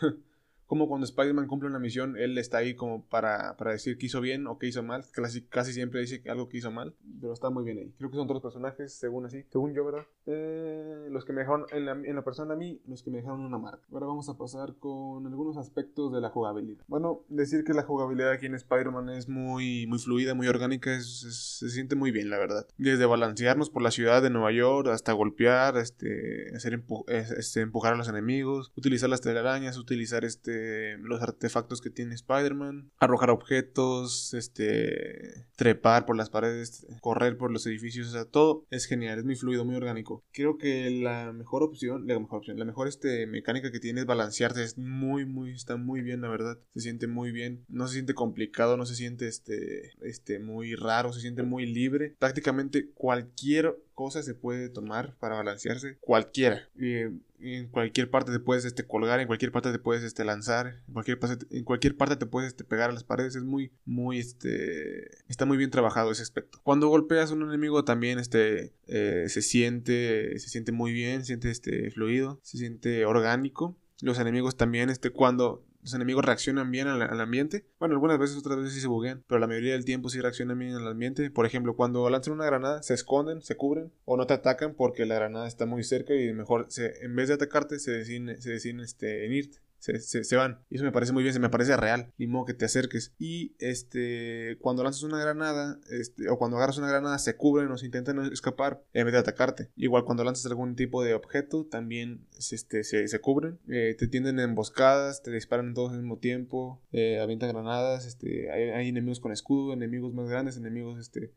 como 0.66 0.88
cuando 0.88 1.04
Spider-Man 1.04 1.46
cumple 1.46 1.68
una 1.68 1.78
misión, 1.78 2.16
él 2.16 2.36
está 2.38 2.58
ahí 2.58 2.74
como 2.74 3.06
para, 3.06 3.56
para 3.56 3.72
decir 3.72 3.98
que 3.98 4.06
hizo 4.06 4.20
bien 4.20 4.46
o 4.46 4.58
que 4.58 4.66
hizo 4.66 4.82
mal. 4.82 5.04
Casi, 5.12 5.42
casi 5.42 5.72
siempre 5.72 6.00
dice 6.00 6.22
algo 6.28 6.48
que 6.48 6.58
hizo 6.58 6.70
mal, 6.70 6.94
pero 7.20 7.32
está 7.32 7.50
muy 7.50 7.64
bien 7.64 7.78
ahí. 7.78 7.94
Creo 7.98 8.10
que 8.10 8.16
son 8.16 8.26
todos 8.26 8.42
los 8.42 8.52
personajes, 8.52 8.94
según 8.94 9.26
así, 9.26 9.44
según 9.50 9.74
yo, 9.74 9.84
¿verdad? 9.84 10.06
Eh, 10.26 11.08
los 11.10 11.24
que 11.24 11.32
me 11.32 11.40
dejaron, 11.42 11.66
en 11.70 11.84
la, 11.84 11.92
en 11.92 12.14
la 12.14 12.22
persona 12.22 12.54
a 12.54 12.56
mí, 12.56 12.80
los 12.86 13.02
que 13.02 13.10
me 13.10 13.18
dejaron 13.18 13.40
una 13.40 13.58
marca. 13.58 13.82
Ahora 13.92 14.06
vamos 14.06 14.28
a 14.28 14.36
pasar 14.36 14.74
con 14.78 15.26
algunos 15.26 15.56
aspectos 15.56 16.12
de 16.12 16.20
la 16.20 16.30
jugabilidad. 16.30 16.82
Bueno, 16.88 17.20
decir 17.28 17.64
que 17.64 17.74
la 17.74 17.82
jugabilidad 17.82 18.32
aquí 18.32 18.46
en 18.46 18.54
Spider-Man 18.54 19.10
es 19.10 19.28
muy, 19.28 19.86
muy 19.86 19.98
fluida, 19.98 20.34
muy 20.34 20.48
orgánica, 20.48 20.98
se 21.00 21.68
siente 21.68 21.96
muy 21.96 22.10
bien, 22.10 22.30
la 22.30 22.38
verdad. 22.38 22.66
Desde 22.78 23.06
balancearnos 23.06 23.70
por 23.70 23.82
la 23.82 23.90
ciudad 23.90 24.22
de 24.22 24.30
Nueva 24.30 24.52
York 24.52 24.88
hasta 24.88 25.12
golpear, 25.12 25.76
este, 25.76 26.54
hacer 26.54 26.82
este, 27.08 27.60
empujar 27.60 27.94
a 27.94 27.96
los 27.96 28.08
enemigos, 28.08 28.72
utilizar 28.76 29.10
las 29.10 29.20
telarañas, 29.20 29.78
utilizar 29.78 30.24
este, 30.24 30.96
los 30.98 31.22
artefactos 31.22 31.80
que 31.80 31.90
tiene 31.90 32.14
Spider-Man, 32.14 32.90
arrojar 32.98 33.30
objetos, 33.30 34.34
este, 34.34 35.46
trepar 35.56 36.06
por 36.06 36.16
las 36.16 36.30
paredes, 36.30 36.86
correr 37.00 37.36
por 37.36 37.50
los 37.50 37.66
edificios, 37.66 38.08
o 38.08 38.12
sea, 38.12 38.24
todo 38.24 38.64
es 38.70 38.86
genial, 38.86 39.18
es 39.18 39.24
muy 39.24 39.36
fluido, 39.36 39.64
muy 39.64 39.76
orgánico. 39.76 40.13
Creo 40.32 40.58
que 40.58 40.90
la 40.90 41.32
mejor 41.32 41.62
opción, 41.62 42.06
la 42.06 42.18
mejor 42.18 42.38
opción, 42.38 42.58
la 42.58 42.64
mejor 42.64 42.88
este, 42.88 43.26
mecánica 43.26 43.72
que 43.72 43.80
tiene 43.80 44.00
es 44.00 44.06
balancearse, 44.06 44.62
es 44.62 44.78
muy, 44.78 45.24
muy, 45.24 45.52
está 45.52 45.76
muy 45.76 46.02
bien, 46.02 46.20
la 46.20 46.28
verdad, 46.28 46.58
se 46.74 46.80
siente 46.80 47.06
muy 47.06 47.32
bien, 47.32 47.64
no 47.68 47.86
se 47.86 47.94
siente 47.94 48.14
complicado, 48.14 48.76
no 48.76 48.86
se 48.86 48.94
siente, 48.94 49.28
este, 49.28 49.92
este, 50.02 50.38
muy 50.38 50.74
raro, 50.74 51.12
se 51.12 51.20
siente 51.20 51.42
muy 51.42 51.66
libre, 51.66 52.14
prácticamente 52.18 52.90
cualquier 52.90 53.76
cosa 53.94 54.22
se 54.22 54.34
puede 54.34 54.68
tomar 54.68 55.16
para 55.18 55.36
balancearse, 55.36 55.96
cualquiera. 56.00 56.68
En 56.76 57.68
cualquier 57.68 58.10
parte 58.10 58.32
te 58.32 58.38
puedes 58.38 58.64
este, 58.64 58.86
colgar, 58.86 59.20
en 59.20 59.26
cualquier 59.26 59.52
parte 59.52 59.70
te 59.70 59.78
puedes 59.78 60.02
este, 60.02 60.24
lanzar, 60.24 60.82
en 60.86 60.94
cualquier, 60.94 61.18
en 61.50 61.64
cualquier 61.64 61.96
parte 61.96 62.16
te 62.16 62.26
puedes 62.26 62.48
este, 62.48 62.64
pegar 62.64 62.90
a 62.90 62.92
las 62.92 63.04
paredes. 63.04 63.36
Es 63.36 63.42
muy, 63.42 63.70
muy, 63.84 64.18
este, 64.18 65.10
está 65.28 65.44
muy 65.46 65.56
bien 65.56 65.70
trabajado 65.70 66.10
ese 66.10 66.22
aspecto. 66.22 66.60
Cuando 66.62 66.88
golpeas 66.88 67.30
a 67.30 67.34
un 67.34 67.42
enemigo 67.42 67.84
también 67.84 68.18
este, 68.18 68.72
eh, 68.86 69.26
se 69.28 69.42
siente, 69.42 70.38
se 70.38 70.48
siente 70.48 70.72
muy 70.72 70.92
bien, 70.92 71.20
se 71.20 71.26
siente 71.26 71.50
este, 71.50 71.90
fluido, 71.90 72.40
se 72.42 72.58
siente 72.58 73.04
orgánico. 73.04 73.76
Los 74.00 74.18
enemigos 74.18 74.56
también, 74.56 74.90
este, 74.90 75.10
cuando 75.10 75.64
los 75.84 75.92
enemigos 75.92 76.24
reaccionan 76.24 76.70
bien 76.70 76.88
al, 76.88 77.20
ambiente. 77.20 77.66
Bueno, 77.78 77.94
algunas 77.94 78.18
veces, 78.18 78.38
otras 78.38 78.56
veces 78.56 78.72
sí 78.72 78.80
se 78.80 78.88
buguean, 78.88 79.22
pero 79.28 79.38
la 79.38 79.46
mayoría 79.46 79.74
del 79.74 79.84
tiempo 79.84 80.08
sí 80.08 80.18
reaccionan 80.18 80.58
bien 80.58 80.72
al 80.72 80.88
ambiente. 80.88 81.30
Por 81.30 81.44
ejemplo, 81.44 81.76
cuando 81.76 82.08
lanzan 82.08 82.32
una 82.32 82.46
granada, 82.46 82.82
se 82.82 82.94
esconden, 82.94 83.42
se 83.42 83.56
cubren 83.56 83.92
o 84.06 84.16
no 84.16 84.26
te 84.26 84.32
atacan 84.32 84.74
porque 84.74 85.04
la 85.04 85.16
granada 85.16 85.46
está 85.46 85.66
muy 85.66 85.84
cerca 85.84 86.14
y 86.14 86.32
mejor, 86.32 86.66
se, 86.70 87.04
en 87.04 87.14
vez 87.14 87.28
de 87.28 87.34
atacarte, 87.34 87.78
se 87.78 87.90
deciden, 87.90 88.80
este, 88.80 89.26
en 89.26 89.32
irte 89.34 89.58
se, 89.84 90.36
van. 90.36 90.60
Y 90.70 90.76
eso 90.76 90.84
me 90.84 90.92
parece 90.92 91.12
muy 91.12 91.22
bien, 91.22 91.34
se 91.34 91.40
me 91.40 91.50
parece 91.50 91.76
real. 91.76 92.12
Ni 92.16 92.26
modo 92.26 92.46
que 92.46 92.54
te 92.54 92.64
acerques. 92.64 93.14
Y 93.18 93.54
este, 93.58 94.56
cuando 94.60 94.82
lanzas 94.82 95.02
una 95.02 95.20
granada, 95.20 95.78
este, 95.90 96.28
o 96.28 96.38
cuando 96.38 96.56
agarras 96.56 96.78
una 96.78 96.88
granada, 96.88 97.18
se 97.18 97.36
cubren 97.36 97.70
o 97.70 97.76
se 97.76 97.86
intentan 97.86 98.18
escapar 98.32 98.82
en 98.94 99.04
vez 99.04 99.12
de 99.12 99.18
atacarte. 99.18 99.70
Igual 99.76 100.04
cuando 100.04 100.24
lanzas 100.24 100.46
algún 100.46 100.74
tipo 100.76 101.02
de 101.02 101.14
objeto, 101.14 101.66
también 101.66 102.26
este, 102.50 102.84
se, 102.84 103.08
se 103.08 103.20
cubren. 103.20 103.58
Eh, 103.68 103.94
te 103.98 104.08
tienden 104.08 104.40
emboscadas, 104.40 105.22
te 105.22 105.30
disparan 105.30 105.74
todos 105.74 105.92
al 105.92 105.98
mismo 105.98 106.18
tiempo, 106.18 106.80
eh, 106.92 107.20
avientan 107.20 107.50
granadas. 107.50 108.06
Este, 108.06 108.50
hay, 108.50 108.88
enemigos 108.88 109.20
con 109.20 109.32
escudo, 109.32 109.74
enemigos 109.74 110.14
más 110.14 110.28
grandes, 110.28 110.56
enemigos 110.56 110.98
este, 110.98 111.32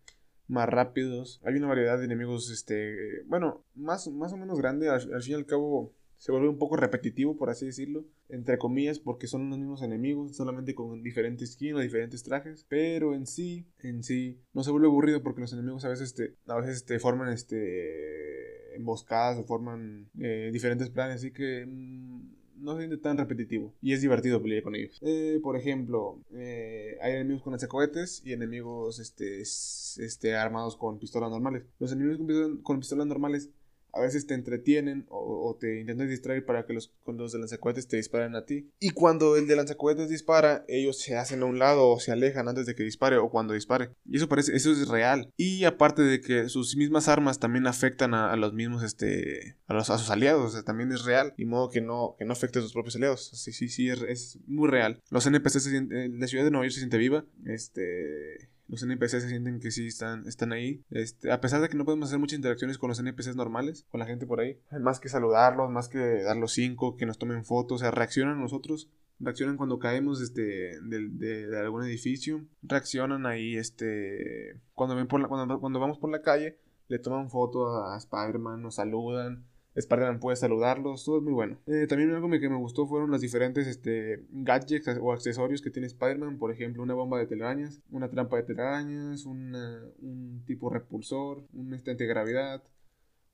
más 0.47 0.69
rápidos. 0.69 1.41
Hay 1.43 1.55
una 1.55 1.67
variedad 1.67 1.97
de 1.97 2.05
enemigos, 2.05 2.49
este, 2.49 3.23
bueno, 3.25 3.65
más, 3.75 4.07
más 4.07 4.31
o 4.31 4.38
menos 4.38 4.57
grande. 4.57 4.89
al 4.89 5.21
fin 5.21 5.33
y 5.33 5.36
al 5.36 5.45
cabo, 5.45 5.93
se 6.17 6.32
vuelve 6.32 6.49
un 6.49 6.58
poco 6.58 6.75
repetitivo, 6.75 7.38
por 7.38 7.49
así 7.49 7.65
decirlo, 7.65 8.06
entre 8.30 8.58
comillas, 8.58 8.99
porque 8.99 9.27
son 9.27 9.49
los 9.49 9.60
mismos 9.60 9.82
enemigos, 9.82 10.36
solamente 10.36 10.75
con 10.75 11.03
diferentes 11.03 11.53
skins 11.53 11.75
o 11.75 11.80
diferentes 11.80 12.23
trajes, 12.23 12.65
pero 12.67 13.13
en 13.13 13.27
sí, 13.27 13.67
en 13.80 14.03
sí, 14.03 14.39
no 14.53 14.63
se 14.63 14.71
vuelve 14.71 14.88
aburrido 14.88 15.23
porque 15.23 15.41
los 15.41 15.53
enemigos 15.53 15.86
a 15.86 15.89
veces 15.89 16.13
te, 16.13 16.36
a 16.47 16.56
veces 16.60 16.86
forman 17.01 17.30
este 17.30 18.75
emboscadas 18.75 19.39
o 19.39 19.43
forman 19.43 20.10
eh, 20.19 20.49
diferentes 20.53 20.89
planes, 20.89 21.17
así 21.17 21.32
que 21.32 21.65
mm, 21.65 22.38
no 22.60 22.73
se 22.73 22.80
siente 22.80 22.97
tan 22.97 23.17
repetitivo 23.17 23.73
y 23.82 23.93
es 23.93 24.01
divertido 24.01 24.41
pelear 24.41 24.63
con 24.63 24.75
ellos. 24.75 24.99
Eh, 25.01 25.39
por 25.41 25.58
ejemplo, 25.58 26.19
eh, 26.34 26.97
hay 27.01 27.13
enemigos 27.13 27.43
con 27.43 27.58
cohetes 27.67 28.21
y 28.25 28.34
enemigos 28.34 28.99
este, 28.99 29.41
este, 29.41 30.36
armados 30.36 30.77
con 30.77 30.99
pistolas 30.99 31.30
normales. 31.30 31.63
Los 31.80 31.91
enemigos 31.91 32.19
con 32.63 32.80
pistolas 32.80 33.08
normales 33.08 33.49
a 33.97 34.01
veces 34.01 34.27
te 34.27 34.33
entretienen 34.33 35.05
o, 35.10 35.57
te 35.60 35.79
intentan 35.79 36.07
distraer 36.07 36.45
para 36.45 36.65
que 36.65 36.73
los, 36.73 36.93
los 37.05 37.31
de 37.31 37.39
lanzacohetes 37.39 37.88
te 37.88 37.97
disparen 37.97 38.36
a 38.36 38.45
ti. 38.45 38.69
Y 38.79 38.91
cuando 38.91 39.36
el 39.38 39.47
de 39.47 39.55
lanzacohetes 39.55 40.10
dispara, 40.10 40.65
ellos 40.67 40.99
se 40.99 41.15
hacen 41.15 41.41
a 41.41 41.45
un 41.45 41.60
lado 41.60 41.89
o 41.89 41.99
se 41.99 42.12
alejan 42.12 42.47
antes 42.47 42.65
de 42.65 42.75
que 42.75 42.83
dispare 42.83 43.17
o 43.17 43.29
cuando 43.29 43.53
dispare. 43.53 43.89
Y 44.05 44.17
eso 44.17 44.29
parece, 44.29 44.55
eso 44.55 44.71
es 44.71 44.88
real. 44.88 45.31
Y 45.38 45.63
aparte 45.63 46.01
de 46.01 46.21
que 46.21 46.49
sus 46.49 46.75
mismas 46.75 47.07
armas 47.07 47.39
también 47.39 47.67
afectan 47.67 48.13
a, 48.13 48.36
los 48.36 48.53
mismos, 48.53 48.83
este, 48.83 49.57
a, 49.67 49.73
los, 49.73 49.89
a 49.89 49.97
sus 49.97 50.10
aliados, 50.10 50.45
o 50.45 50.53
sea, 50.53 50.63
también 50.63 50.91
es 50.91 51.05
real. 51.05 51.33
Y 51.38 51.45
modo 51.45 51.69
que 51.69 51.81
no, 51.81 52.15
que 52.17 52.25
no 52.25 52.33
afecte 52.33 52.60
a 52.60 52.62
sus 52.62 52.73
propios 52.73 52.95
aliados. 52.95 53.29
Sí, 53.33 53.51
sí, 53.51 53.69
sí, 53.69 53.89
es, 53.89 54.39
muy 54.45 54.69
real. 54.69 55.01
Los 55.10 55.25
NPCs 55.25 55.63
sienten, 55.63 56.19
la 56.19 56.27
ciudad 56.27 56.43
de 56.43 56.51
Nueva 56.51 56.65
York 56.65 56.73
se 56.73 56.79
siente 56.79 56.97
viva. 56.97 57.25
Este 57.45 58.49
los 58.67 58.84
NPCs 58.84 59.23
se 59.23 59.30
sienten 59.30 59.60
que 59.60 59.71
sí 59.71 59.88
están, 59.88 60.27
están 60.27 60.51
ahí. 60.51 60.84
Este, 60.89 61.32
a 61.32 61.39
pesar 61.39 61.62
de 61.62 61.69
que 61.69 61.77
no 61.77 61.86
podemos 61.86 62.10
hacer 62.10 62.19
muchas 62.19 62.38
interacciones 62.38 62.77
con 62.77 62.89
los 62.89 62.99
NPCs 62.99 63.36
normales, 63.36 63.86
con 63.89 63.99
la 63.99 64.06
gente 64.06 64.25
por 64.25 64.39
ahí. 64.39 64.60
Más 64.80 64.99
que 64.99 65.10
saludarlos, 65.10 65.69
más 65.71 65.88
que 65.88 65.99
darlos 66.23 66.53
cinco, 66.53 66.97
que 66.97 67.06
nos 67.06 67.17
tomen 67.17 67.45
fotos, 67.45 67.75
o 67.75 67.80
sea, 67.80 67.91
reaccionan 67.91 68.38
a 68.38 68.41
nosotros. 68.41 68.89
Reaccionan 69.19 69.58
cuando 69.58 69.80
caemos 69.80 70.21
este, 70.21 70.80
de, 70.82 71.60
algún 71.60 71.84
edificio. 71.84 72.45
Reaccionan 72.62 73.25
ahí, 73.25 73.56
este. 73.56 74.60
Cuando, 74.73 74.95
ven 74.95 75.08
por 75.08 75.19
la, 75.19 75.27
cuando, 75.27 75.60
cuando 75.60 75.80
vamos 75.80 75.97
por 75.97 76.12
la 76.12 76.21
calle, 76.21 76.60
le 76.88 76.99
toman 76.99 77.30
foto 77.30 77.84
a 77.84 77.97
Spider-Man, 77.97 78.62
nos 78.62 78.75
saludan 78.75 79.43
Spider-Man 79.79 80.19
puede 80.19 80.35
saludarlos, 80.35 81.05
todo 81.05 81.17
es 81.17 81.23
muy 81.23 81.33
bueno. 81.33 81.57
Eh, 81.67 81.87
también 81.87 82.11
algo 82.11 82.29
que 82.29 82.49
me 82.49 82.57
gustó 82.57 82.87
fueron 82.87 83.11
las 83.11 83.21
diferentes 83.21 83.67
este, 83.67 84.23
gadgets 84.31 84.87
o 85.01 85.11
accesorios 85.11 85.61
que 85.61 85.69
tiene 85.69 85.87
Spider-Man, 85.87 86.37
por 86.37 86.51
ejemplo, 86.51 86.83
una 86.83 86.93
bomba 86.93 87.19
de 87.19 87.27
telarañas, 87.27 87.81
una 87.91 88.09
trampa 88.09 88.37
de 88.37 88.43
telarañas, 88.43 89.25
un 89.25 90.43
tipo 90.45 90.69
repulsor, 90.69 91.43
un 91.53 91.73
estante 91.73 92.03
de 92.03 92.09
gravedad, 92.09 92.63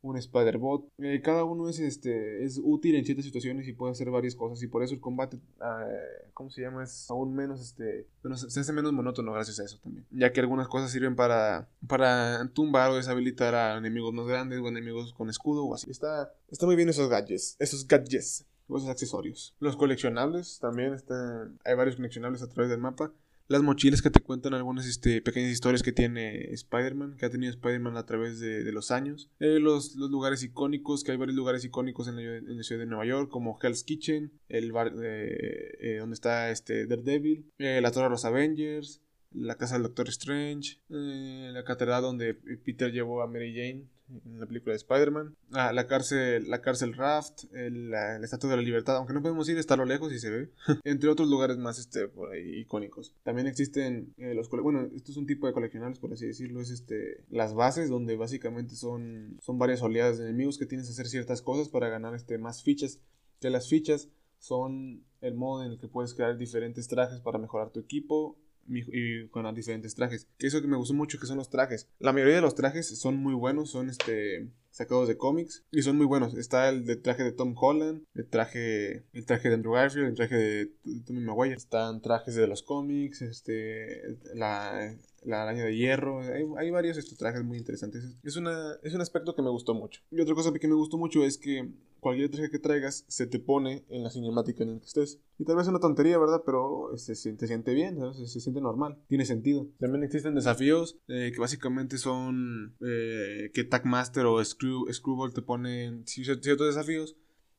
un 0.04 0.18
Spider-Bot. 0.18 0.90
Eh, 1.00 1.22
cada 1.24 1.44
uno 1.46 1.70
es, 1.70 1.80
este, 1.80 2.44
es 2.44 2.60
útil 2.62 2.96
en 2.96 3.06
ciertas 3.06 3.26
situaciones 3.26 3.68
y 3.68 3.74
puede 3.74 3.94
hacer 3.94 4.12
varias 4.12 4.36
cosas. 4.36 4.62
Y 4.62 4.68
por 4.68 4.84
eso 4.84 4.94
el 4.94 5.00
combate, 5.00 5.38
eh, 5.38 6.30
¿cómo 6.34 6.50
se 6.50 6.62
llama? 6.62 6.84
Es 6.84 7.10
aún 7.10 7.34
menos, 7.34 7.62
este, 7.62 8.08
se 8.36 8.60
hace 8.60 8.74
menos 8.74 8.92
monótono 8.92 9.32
gracias 9.32 9.60
a 9.60 9.64
eso 9.64 9.80
también. 9.82 10.06
Ya 10.12 10.32
que 10.32 10.42
algunas 10.42 10.68
cosas 10.68 10.92
sirven 10.92 11.16
para, 11.16 11.70
para 11.88 12.50
tumbar 12.54 12.92
o 12.92 12.96
deshabilitar 12.96 13.56
a 13.56 13.78
enemigos 13.78 14.14
más 14.14 14.28
grandes 14.28 14.60
o 14.60 14.68
enemigos 14.68 15.14
con 15.14 15.30
escudo 15.30 15.66
o 15.66 15.74
así. 15.74 15.90
Está, 15.90 16.34
está 16.50 16.66
muy 16.66 16.76
bien 16.76 16.90
esos 16.90 17.10
gadgets, 17.10 17.56
esos 17.60 17.88
gadgets, 17.88 18.46
esos 18.68 18.90
accesorios. 18.90 19.56
Los 19.60 19.78
coleccionables 19.78 20.60
también 20.60 20.94
están, 20.94 21.60
hay 21.64 21.76
varios 21.76 21.96
coleccionables 21.96 22.42
a 22.44 22.50
través 22.50 22.70
del 22.70 22.80
mapa 22.80 23.14
las 23.48 23.62
mochilas 23.62 24.02
que 24.02 24.10
te 24.10 24.22
cuentan 24.22 24.54
algunas 24.54 24.88
este, 24.88 25.22
pequeñas 25.22 25.52
historias 25.52 25.84
que 25.84 25.92
tiene 25.92 26.52
Spider-Man, 26.52 27.18
que 27.18 27.26
ha 27.26 27.30
tenido 27.30 27.52
Spider-Man 27.52 27.98
a 27.98 28.06
través 28.06 28.40
de, 28.40 28.72
los 28.72 28.92
años. 28.92 29.30
Eh, 29.40 29.60
los, 29.60 29.96
lugares 29.96 30.44
icónicos, 30.44 31.04
que 31.04 31.12
hay 31.12 31.18
varios 31.18 31.36
lugares 31.36 31.64
icónicos 31.66 32.08
en 32.08 32.16
la, 32.16 32.64
ciudad 32.64 32.82
de 32.82 32.88
Nueva 32.88 33.06
York, 33.06 33.30
como 33.30 33.60
Hell's 33.62 33.84
Kitchen, 33.84 34.32
el 34.50 34.72
bar 34.72 34.94
eh, 35.04 35.98
donde 36.00 36.14
está 36.14 36.50
este 36.50 36.88
Daredevil, 36.88 37.52
eh, 37.58 37.80
la 37.82 37.92
Torre 37.92 38.06
de 38.06 38.10
los 38.12 38.26
Avengers, 38.26 39.02
la 39.32 39.56
casa 39.56 39.76
del 39.76 39.84
Doctor 39.84 40.10
Strange, 40.10 40.80
la 40.90 41.64
catedral 41.64 42.04
donde 42.04 42.36
Peter 42.36 42.92
llevó 42.92 43.22
a 43.22 43.28
Mary 43.28 43.54
Jane 43.54 43.88
en 44.10 44.40
la 44.40 44.46
película 44.46 44.74
de 44.74 44.78
Spider-Man. 44.78 45.36
Ah, 45.52 45.74
la 45.74 45.88
cárcel, 45.88 46.50
la 46.50 46.62
cárcel 46.62 46.94
Raft, 46.94 47.46
el, 47.54 47.90
la, 47.90 48.18
Estatua 48.18 48.50
de 48.50 48.58
la 48.58 48.62
Libertad, 48.62 48.98
aunque 48.98 49.14
no 49.14 49.22
podemos 49.22 49.48
ir, 49.50 49.58
está 49.58 49.74
a 49.74 49.78
lo 49.78 49.86
lejos 49.86 50.12
y 50.14 50.20
se 50.20 50.30
ve. 50.30 50.50
Entre 50.84 51.10
otros 51.10 51.30
lugares 51.30 51.58
más 51.58 51.80
este, 51.80 52.08
por 52.08 52.32
ahí, 52.32 52.60
icónicos. 52.60 53.16
También 53.24 53.48
existen 53.48 54.14
eh, 54.18 54.34
los 54.34 54.50
bueno, 54.50 54.90
esto 54.96 55.12
es 55.12 55.18
un 55.18 55.26
tipo 55.26 55.48
de 55.48 55.54
coleccionables, 55.54 56.00
por 56.00 56.14
así 56.14 56.28
decirlo, 56.28 56.62
es 56.62 56.70
este 56.70 57.24
las 57.30 57.54
bases, 57.54 57.90
donde 57.90 58.16
básicamente 58.16 58.76
son, 58.76 59.38
son 59.42 59.58
varias 59.58 59.82
oleadas 59.82 60.18
de 60.18 60.26
enemigos 60.26 60.58
que 60.58 60.66
tienes 60.66 60.88
que 60.88 60.94
hacer 60.94 61.08
ciertas 61.08 61.42
cosas 61.42 61.70
para 61.70 61.90
ganar 61.90 62.16
este, 62.16 62.38
más 62.38 62.64
fichas. 62.64 63.00
Que 63.40 63.50
las 63.50 63.68
fichas 63.68 64.10
son 64.38 65.04
el 65.22 65.36
modo 65.36 65.64
en 65.64 65.72
el 65.72 65.80
que 65.80 65.88
puedes 65.88 66.14
crear 66.14 66.38
diferentes 66.38 66.88
trajes 66.88 67.22
para 67.22 67.40
mejorar 67.40 67.72
tu 67.72 67.80
equipo 67.80 68.38
y 68.68 69.28
con 69.28 69.54
diferentes 69.56 69.96
trajes. 69.96 70.28
Que 70.38 70.48
eso 70.48 70.62
que 70.62 70.68
me 70.68 70.78
gustó 70.78 70.94
mucho 70.94 71.20
que 71.20 71.28
son 71.28 71.38
los 71.38 71.50
trajes. 71.50 71.88
La 72.00 72.14
mayoría 72.14 72.36
de 72.36 72.42
los 72.42 72.56
trajes 72.56 72.88
son 72.88 73.18
muy 73.18 73.34
buenos, 73.34 73.72
son 73.72 73.90
este 73.90 74.48
sacados 74.74 75.08
de 75.08 75.18
cómics 75.18 75.64
y 75.72 75.84
son 75.84 75.98
muy 75.98 76.06
buenos. 76.06 76.34
Está 76.34 76.68
el 76.70 76.86
de 76.86 76.96
traje 76.98 77.24
de 77.24 77.32
Tom 77.32 77.56
Holland, 77.56 78.04
el 78.16 78.28
traje 78.28 79.06
el 79.14 79.26
traje 79.26 79.48
de 79.48 79.56
Andrew 79.56 79.74
Garfield, 79.74 80.08
el 80.08 80.16
traje 80.16 80.36
de 80.36 80.72
Tommy 81.06 81.22
Maguire. 81.22 81.56
Están 81.56 82.02
trajes 82.02 82.36
de 82.36 82.48
los 82.48 82.64
cómics, 82.64 83.22
este 83.22 84.18
la 84.34 84.96
la 85.26 85.44
araña 85.44 85.66
de 85.66 85.76
hierro. 85.76 86.22
Hay, 86.58 86.72
varios 86.72 86.98
estos 86.98 87.18
trajes 87.18 87.44
muy 87.44 87.58
interesantes. 87.58 88.04
Es, 88.24 88.36
una, 88.36 88.76
es 88.84 88.94
un 88.94 89.02
aspecto 89.02 89.36
que 89.36 89.42
me 89.42 89.50
gustó 89.50 89.74
mucho. 89.74 90.02
Y 90.12 90.22
otra 90.22 90.36
cosa 90.36 90.52
que 90.52 90.68
me 90.68 90.76
gustó 90.76 90.98
mucho 90.98 91.24
es 91.24 91.38
que 91.38 91.70
cualquier 92.00 92.30
traje 92.30 92.50
que 92.50 92.60
traigas 92.60 93.06
se 93.08 93.28
te 93.28 93.40
pone 93.40 93.86
en 93.90 94.04
la 94.04 94.10
cinemática 94.10 94.64
en 94.64 94.74
la 94.74 94.80
que 94.80 94.86
estés. 94.86 95.20
Y 95.40 95.46
tal 95.46 95.56
vez 95.56 95.64
es 95.64 95.70
una 95.70 95.80
tontería, 95.80 96.18
¿verdad? 96.18 96.44
Pero 96.46 96.92
se, 96.96 97.16
se, 97.16 97.34
te 97.34 97.48
siente 97.48 97.74
bien, 97.74 97.98
Se, 98.14 98.40
siente 98.40 98.62
normal, 98.62 98.98
tiene 99.08 99.26
sentido. 99.26 99.68
También 99.80 100.04
existen 100.04 100.36
desafíos 100.36 100.98
eh, 101.08 101.32
que 101.34 101.40
básicamente 101.40 101.98
son 101.98 102.76
eh, 102.82 103.52
que 103.54 103.64
Tagmaster 103.64 104.26
o 104.26 104.44
Screw, 104.44 104.63
Screwball 104.92 105.34
te 105.34 105.42
ponen 105.42 106.06
ciertos 106.06 106.68
desafíos. 106.68 107.16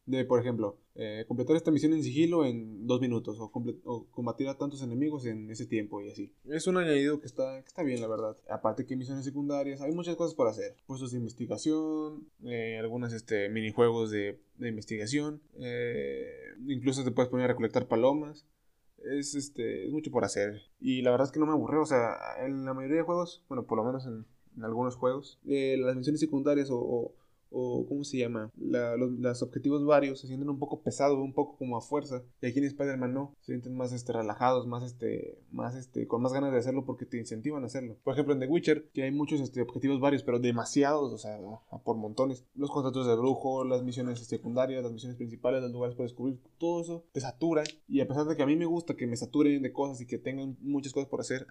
De, 0.06 0.26
por 0.26 0.38
ejemplo, 0.38 0.78
eh, 0.96 1.24
completar 1.26 1.56
esta 1.56 1.70
misión 1.70 1.94
en 1.94 2.02
sigilo 2.02 2.44
en 2.44 2.86
dos 2.86 3.00
minutos 3.00 3.38
o, 3.40 3.50
combatir 4.10 4.48
a 4.48 4.58
tantos 4.58 4.82
enemigos 4.82 5.24
en 5.24 5.50
ese 5.50 5.64
tiempo 5.64 6.02
y 6.02 6.10
así. 6.10 6.30
Es 6.44 6.66
un 6.66 6.76
añadido 6.76 7.20
que 7.20 7.26
está, 7.26 7.58
está 7.58 7.82
bien, 7.82 8.02
la 8.02 8.06
verdad. 8.06 8.36
Aparte 8.50 8.84
que 8.84 8.96
misiones 8.96 9.24
secundarias, 9.24 9.80
hay 9.80 9.92
muchas 9.92 10.14
cosas 10.16 10.34
para 10.34 10.50
hacer. 10.50 10.76
Puestos 10.86 11.12
de 11.12 11.18
investigación, 11.18 12.28
eh, 12.44 12.78
algunos 12.78 13.14
este, 13.14 13.48
minijuegos 13.48 14.10
de, 14.10 14.38
de 14.58 14.68
investigación, 14.68 15.40
eh, 15.58 16.52
incluso 16.66 17.02
te 17.02 17.10
puedes 17.10 17.30
poner 17.30 17.46
a 17.46 17.48
recolectar 17.48 17.88
palomas. 17.88 18.46
Es, 18.98 19.34
este, 19.34 19.86
es 19.86 19.92
mucho 19.92 20.10
por 20.10 20.24
hacer. 20.24 20.62
Y 20.80 21.02
la 21.02 21.10
verdad 21.10 21.26
es 21.26 21.32
que 21.32 21.40
no 21.40 21.46
me 21.46 21.52
aburre. 21.52 21.78
O 21.78 21.86
sea, 21.86 22.14
en 22.40 22.64
la 22.64 22.74
mayoría 22.74 22.98
de 22.98 23.02
juegos, 23.02 23.42
bueno, 23.48 23.66
por 23.66 23.78
lo 23.78 23.84
menos 23.84 24.06
en, 24.06 24.26
algunos 24.62 24.96
juegos, 24.96 25.38
las 25.44 25.96
misiones 25.96 26.20
secundarias 26.20 26.70
o 26.70 26.78
o 26.78 27.12
¿cómo 27.50 28.04
se 28.04 28.18
llama? 28.18 28.50
los, 28.56 29.42
objetivos 29.42 29.84
varios 29.84 30.20
se 30.20 30.26
sienten 30.26 30.48
un 30.48 30.58
poco 30.58 30.82
pesados, 30.82 31.18
un 31.18 31.32
poco 31.32 31.56
como 31.56 31.76
a 31.76 31.80
fuerza. 31.80 32.22
Y 32.40 32.46
aquí 32.46 32.58
en 32.58 32.64
Spider-Man 32.66 33.12
no, 33.12 33.34
se 33.40 33.52
sienten 33.52 33.76
más 33.76 33.92
este, 33.92 34.12
relajados, 34.12 34.66
más, 34.66 34.82
este, 34.82 35.38
más 35.50 35.74
este, 35.74 36.06
con 36.06 36.22
más 36.22 36.32
ganas 36.32 36.52
de 36.52 36.58
hacerlo 36.58 36.84
porque 36.84 37.06
te 37.06 37.18
incentivan 37.18 37.62
a 37.62 37.66
hacerlo. 37.66 37.96
Por 38.02 38.14
ejemplo, 38.14 38.34
en 38.34 38.40
The 38.40 38.46
Witcher, 38.46 38.88
que 38.92 39.02
hay 39.02 39.10
muchos 39.10 39.40
este, 39.40 39.62
objetivos 39.62 40.00
varios, 40.00 40.22
pero 40.22 40.38
demasiados, 40.38 41.12
o 41.12 41.18
sea, 41.18 41.38
por 41.84 41.96
montones. 41.96 42.44
Los 42.54 42.70
contratos 42.70 43.06
de 43.06 43.14
brujo, 43.14 43.64
las 43.64 43.82
misiones 43.82 44.18
secundarias, 44.20 44.82
las 44.82 44.92
misiones 44.92 45.16
principales, 45.16 45.62
los 45.62 45.72
lugares 45.72 45.94
para 45.96 46.04
descubrir, 46.04 46.38
todo 46.58 46.80
eso 46.80 47.04
te 47.12 47.20
satura. 47.20 47.64
Y 47.88 48.00
a 48.00 48.08
pesar 48.08 48.26
de 48.26 48.36
que 48.36 48.42
a 48.42 48.46
mí 48.46 48.56
me 48.56 48.66
gusta 48.66 48.94
que 48.94 49.06
me 49.06 49.16
saturen 49.16 49.62
de 49.62 49.72
cosas 49.72 50.00
y 50.00 50.06
que 50.06 50.18
tengan 50.18 50.56
muchas 50.60 50.92
cosas 50.92 51.08
por 51.08 51.20
hacer, 51.20 51.46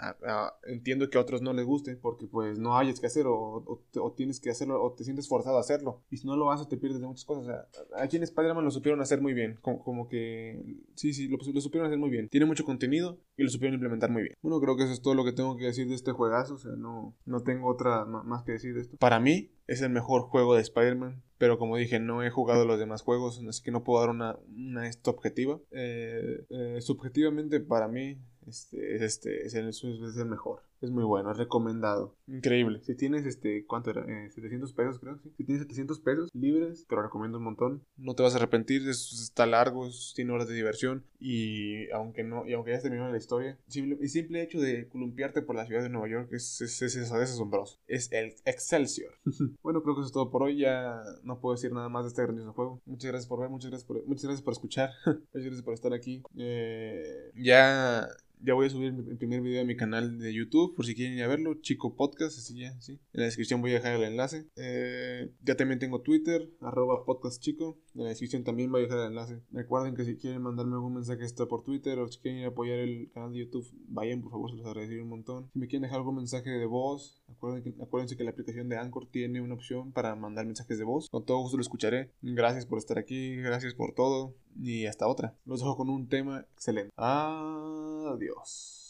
entiendo 0.65 1.10
que 1.10 1.17
a 1.17 1.21
otros 1.21 1.41
no 1.41 1.53
les 1.53 1.65
guste 1.65 1.95
porque 1.95 2.27
pues 2.27 2.58
no 2.60 2.77
hayas 2.77 2.99
que 2.99 3.08
hacer 3.08 3.27
o, 3.27 3.79
o 3.95 4.12
tienes 4.12 4.39
que 4.39 4.49
hacerlo 4.49 4.84
o 4.84 4.91
te 4.93 5.03
sientes 5.03 5.27
forzado 5.27 5.58
a 5.58 5.62
hacerlo. 5.62 5.92
Y 6.10 6.17
si 6.17 6.27
no 6.27 6.36
lo 6.36 6.51
haces, 6.51 6.67
te 6.67 6.77
pierdes 6.77 7.01
de 7.01 7.08
muchas 7.08 7.25
cosas. 7.25 7.43
O 7.43 7.47
sea, 7.47 7.67
aquí 8.01 8.17
en 8.17 8.23
Spider-Man 8.23 8.63
lo 8.63 8.71
supieron 8.71 9.01
hacer 9.01 9.21
muy 9.21 9.34
bien. 9.34 9.58
Como, 9.62 10.08
que. 10.08 10.62
Sí, 10.95 11.13
sí, 11.13 11.27
lo, 11.27 11.38
supieron 11.62 11.88
hacer 11.88 11.99
muy 11.99 12.10
bien. 12.10 12.29
Tiene 12.29 12.45
mucho 12.45 12.63
contenido 12.63 13.19
y 13.38 13.43
lo 13.43 13.49
supieron 13.49 13.75
implementar 13.75 14.12
muy 14.12 14.23
bien. 14.23 14.36
Bueno, 14.41 14.60
creo 14.60 14.75
que 14.77 14.84
eso 14.84 14.93
es 14.93 15.01
todo 15.01 15.15
lo 15.15 15.25
que 15.25 15.34
tengo 15.34 15.58
que 15.58 15.65
decir 15.65 15.88
de 15.88 15.95
este 15.95 16.12
juegazo. 16.12 16.56
O 16.56 16.58
sea, 16.58 16.71
no, 16.77 17.15
no 17.25 17.41
tengo 17.41 17.69
otra 17.69 18.06
más 18.06 18.43
que 18.43 18.53
decir 18.53 18.73
de 18.73 18.82
esto. 18.82 18.97
Para 18.97 19.19
mí, 19.19 19.51
es 19.67 19.82
el 19.82 19.89
mejor 19.89 20.23
juego 20.23 20.56
de 20.56 20.62
Spider-Man. 20.62 21.23
Pero 21.38 21.58
como 21.58 21.77
dije, 21.77 21.99
no 21.99 22.23
he 22.23 22.29
jugado 22.29 22.65
los 22.65 22.79
demás 22.79 23.01
juegos, 23.01 23.41
así 23.47 23.63
que 23.63 23.71
no 23.71 23.84
puedo 23.84 23.99
dar 23.99 24.10
una, 24.10 24.38
una 24.56 24.88
esta 24.88 25.12
objetiva. 25.12 25.60
Eh, 25.71 26.45
eh, 26.49 26.77
subjetivamente, 26.79 27.60
para 27.60 27.88
mí, 27.88 28.17
este, 28.47 28.95
es, 28.95 29.01
este, 29.01 29.45
es, 29.45 29.53
el, 29.53 29.69
es 29.69 30.17
el 30.17 30.25
mejor. 30.25 30.62
Es 30.83 30.91
muy 30.91 31.05
bueno, 31.05 31.31
es 31.31 31.37
recomendado. 31.37 32.13
Increíble. 32.27 32.81
Si 32.83 32.93
tienes, 32.93 33.25
este, 33.25 33.65
¿cuánto 33.65 33.91
era? 33.91 34.05
700 34.05 34.69
eh, 34.69 34.73
pesos, 34.75 34.99
creo. 34.99 35.17
¿sí? 35.17 35.31
Si 35.37 35.45
tienes 35.45 35.61
700 35.61 35.99
pesos 36.01 36.29
libres, 36.33 36.85
te 36.89 36.95
lo 36.95 37.03
recomiendo 37.03 37.37
un 37.37 37.45
montón. 37.45 37.85
No 37.95 38.15
te 38.15 38.23
vas 38.23 38.33
a 38.33 38.37
arrepentir, 38.37 38.81
está 38.89 39.45
largo, 39.45 39.89
tiene 40.13 40.33
horas 40.33 40.49
de 40.49 40.55
diversión. 40.55 41.05
Y 41.21 41.89
aunque 41.91 42.25
no, 42.25 42.45
y 42.45 42.51
aunque 42.51 42.71
ya 42.71 42.81
terminado 42.81 43.09
la 43.09 43.17
historia, 43.17 43.57
el 43.73 44.09
simple 44.09 44.43
hecho 44.43 44.59
de 44.59 44.89
columpiarte 44.89 45.41
por 45.41 45.55
la 45.55 45.65
ciudad 45.65 45.83
de 45.83 45.89
Nueva 45.89 46.09
York 46.09 46.27
es, 46.33 46.59
es, 46.59 46.81
es, 46.81 46.97
es 46.97 47.13
asombroso. 47.13 47.79
Es 47.87 48.11
el 48.11 48.33
Excelsior. 48.43 49.13
bueno, 49.63 49.83
creo 49.83 49.95
que 49.95 50.01
eso 50.01 50.07
es 50.07 50.13
todo 50.13 50.31
por 50.31 50.43
hoy. 50.43 50.57
Ya 50.57 51.01
no 51.23 51.39
puedo 51.39 51.55
decir 51.55 51.71
nada 51.71 51.87
más 51.87 52.03
de 52.03 52.09
este 52.09 52.23
grandioso 52.23 52.51
juego. 52.51 52.81
Muchas 52.85 53.09
gracias 53.09 53.29
por 53.29 53.39
ver, 53.39 53.49
muchas 53.49 53.69
gracias 53.71 53.87
por, 53.87 54.05
muchas 54.05 54.25
gracias 54.25 54.43
por 54.43 54.51
escuchar. 54.51 54.89
muchas 55.05 55.43
gracias 55.45 55.61
por 55.61 55.75
estar 55.75 55.93
aquí. 55.93 56.23
Eh, 56.35 57.31
ya 57.35 58.05
ya 58.43 58.53
voy 58.53 58.67
a 58.67 58.69
subir 58.69 58.93
el 59.09 59.17
primer 59.17 59.41
video 59.41 59.61
a 59.61 59.65
mi 59.65 59.75
canal 59.75 60.19
de 60.19 60.33
YouTube 60.33 60.72
Por 60.75 60.86
si 60.86 60.95
quieren 60.95 61.17
ir 61.17 61.23
a 61.23 61.27
verlo, 61.27 61.55
Chico 61.55 61.95
Podcast, 61.95 62.38
así 62.38 62.59
ya, 62.59 62.79
sí. 62.81 62.93
En 63.13 63.21
la 63.21 63.25
descripción 63.25 63.62
voy 63.62 63.71
a 63.71 63.75
dejar 63.75 63.95
el 63.95 64.03
enlace. 64.03 64.47
Eh, 64.55 65.31
ya 65.43 65.55
también 65.55 65.79
tengo 65.79 66.01
Twitter, 66.01 66.49
arroba 66.62 67.05
podcast 67.05 67.41
chico. 67.41 67.77
En 67.95 68.03
la 68.03 68.09
descripción 68.09 68.43
también 68.43 68.71
voy 68.71 68.81
a 68.81 68.83
dejar 68.83 68.99
el 68.99 69.07
enlace. 69.07 69.41
Recuerden 69.51 69.95
que 69.95 70.05
si 70.05 70.17
quieren 70.17 70.41
mandarme 70.41 70.73
algún 70.73 70.95
mensaje 70.95 71.23
está 71.23 71.45
por 71.45 71.63
Twitter 71.63 71.99
o 71.99 72.07
si 72.07 72.19
quieren 72.19 72.39
ir 72.39 72.45
a 72.45 72.49
apoyar 72.49 72.79
el 72.79 73.12
canal 73.13 73.31
de 73.31 73.39
YouTube, 73.39 73.67
vayan 73.88 74.21
por 74.21 74.31
favor, 74.31 74.49
se 74.51 74.57
los 74.57 74.65
agradeceré 74.65 75.01
un 75.01 75.09
montón. 75.09 75.49
Si 75.53 75.59
me 75.59 75.67
quieren 75.67 75.83
dejar 75.83 75.99
algún 75.99 76.15
mensaje 76.15 76.49
de 76.49 76.65
voz, 76.65 77.23
acuérdense 77.29 78.17
que 78.17 78.23
la 78.23 78.31
aplicación 78.31 78.69
de 78.69 78.77
Anchor 78.77 79.07
tiene 79.07 79.41
una 79.41 79.53
opción 79.53 79.91
para 79.91 80.15
mandar 80.15 80.45
mensajes 80.45 80.77
de 80.77 80.83
voz. 80.83 81.09
Con 81.09 81.25
todo 81.25 81.39
gusto 81.39 81.57
lo 81.57 81.62
escucharé. 81.62 82.12
Gracias 82.21 82.65
por 82.65 82.77
estar 82.77 82.97
aquí, 82.97 83.36
gracias 83.38 83.73
por 83.73 83.93
todo 83.93 84.36
y 84.59 84.86
hasta 84.86 85.07
otra. 85.07 85.36
Los 85.45 85.59
dejo 85.59 85.77
con 85.77 85.89
un 85.89 86.07
tema 86.07 86.45
excelente. 86.53 86.91
Adiós. 86.97 88.82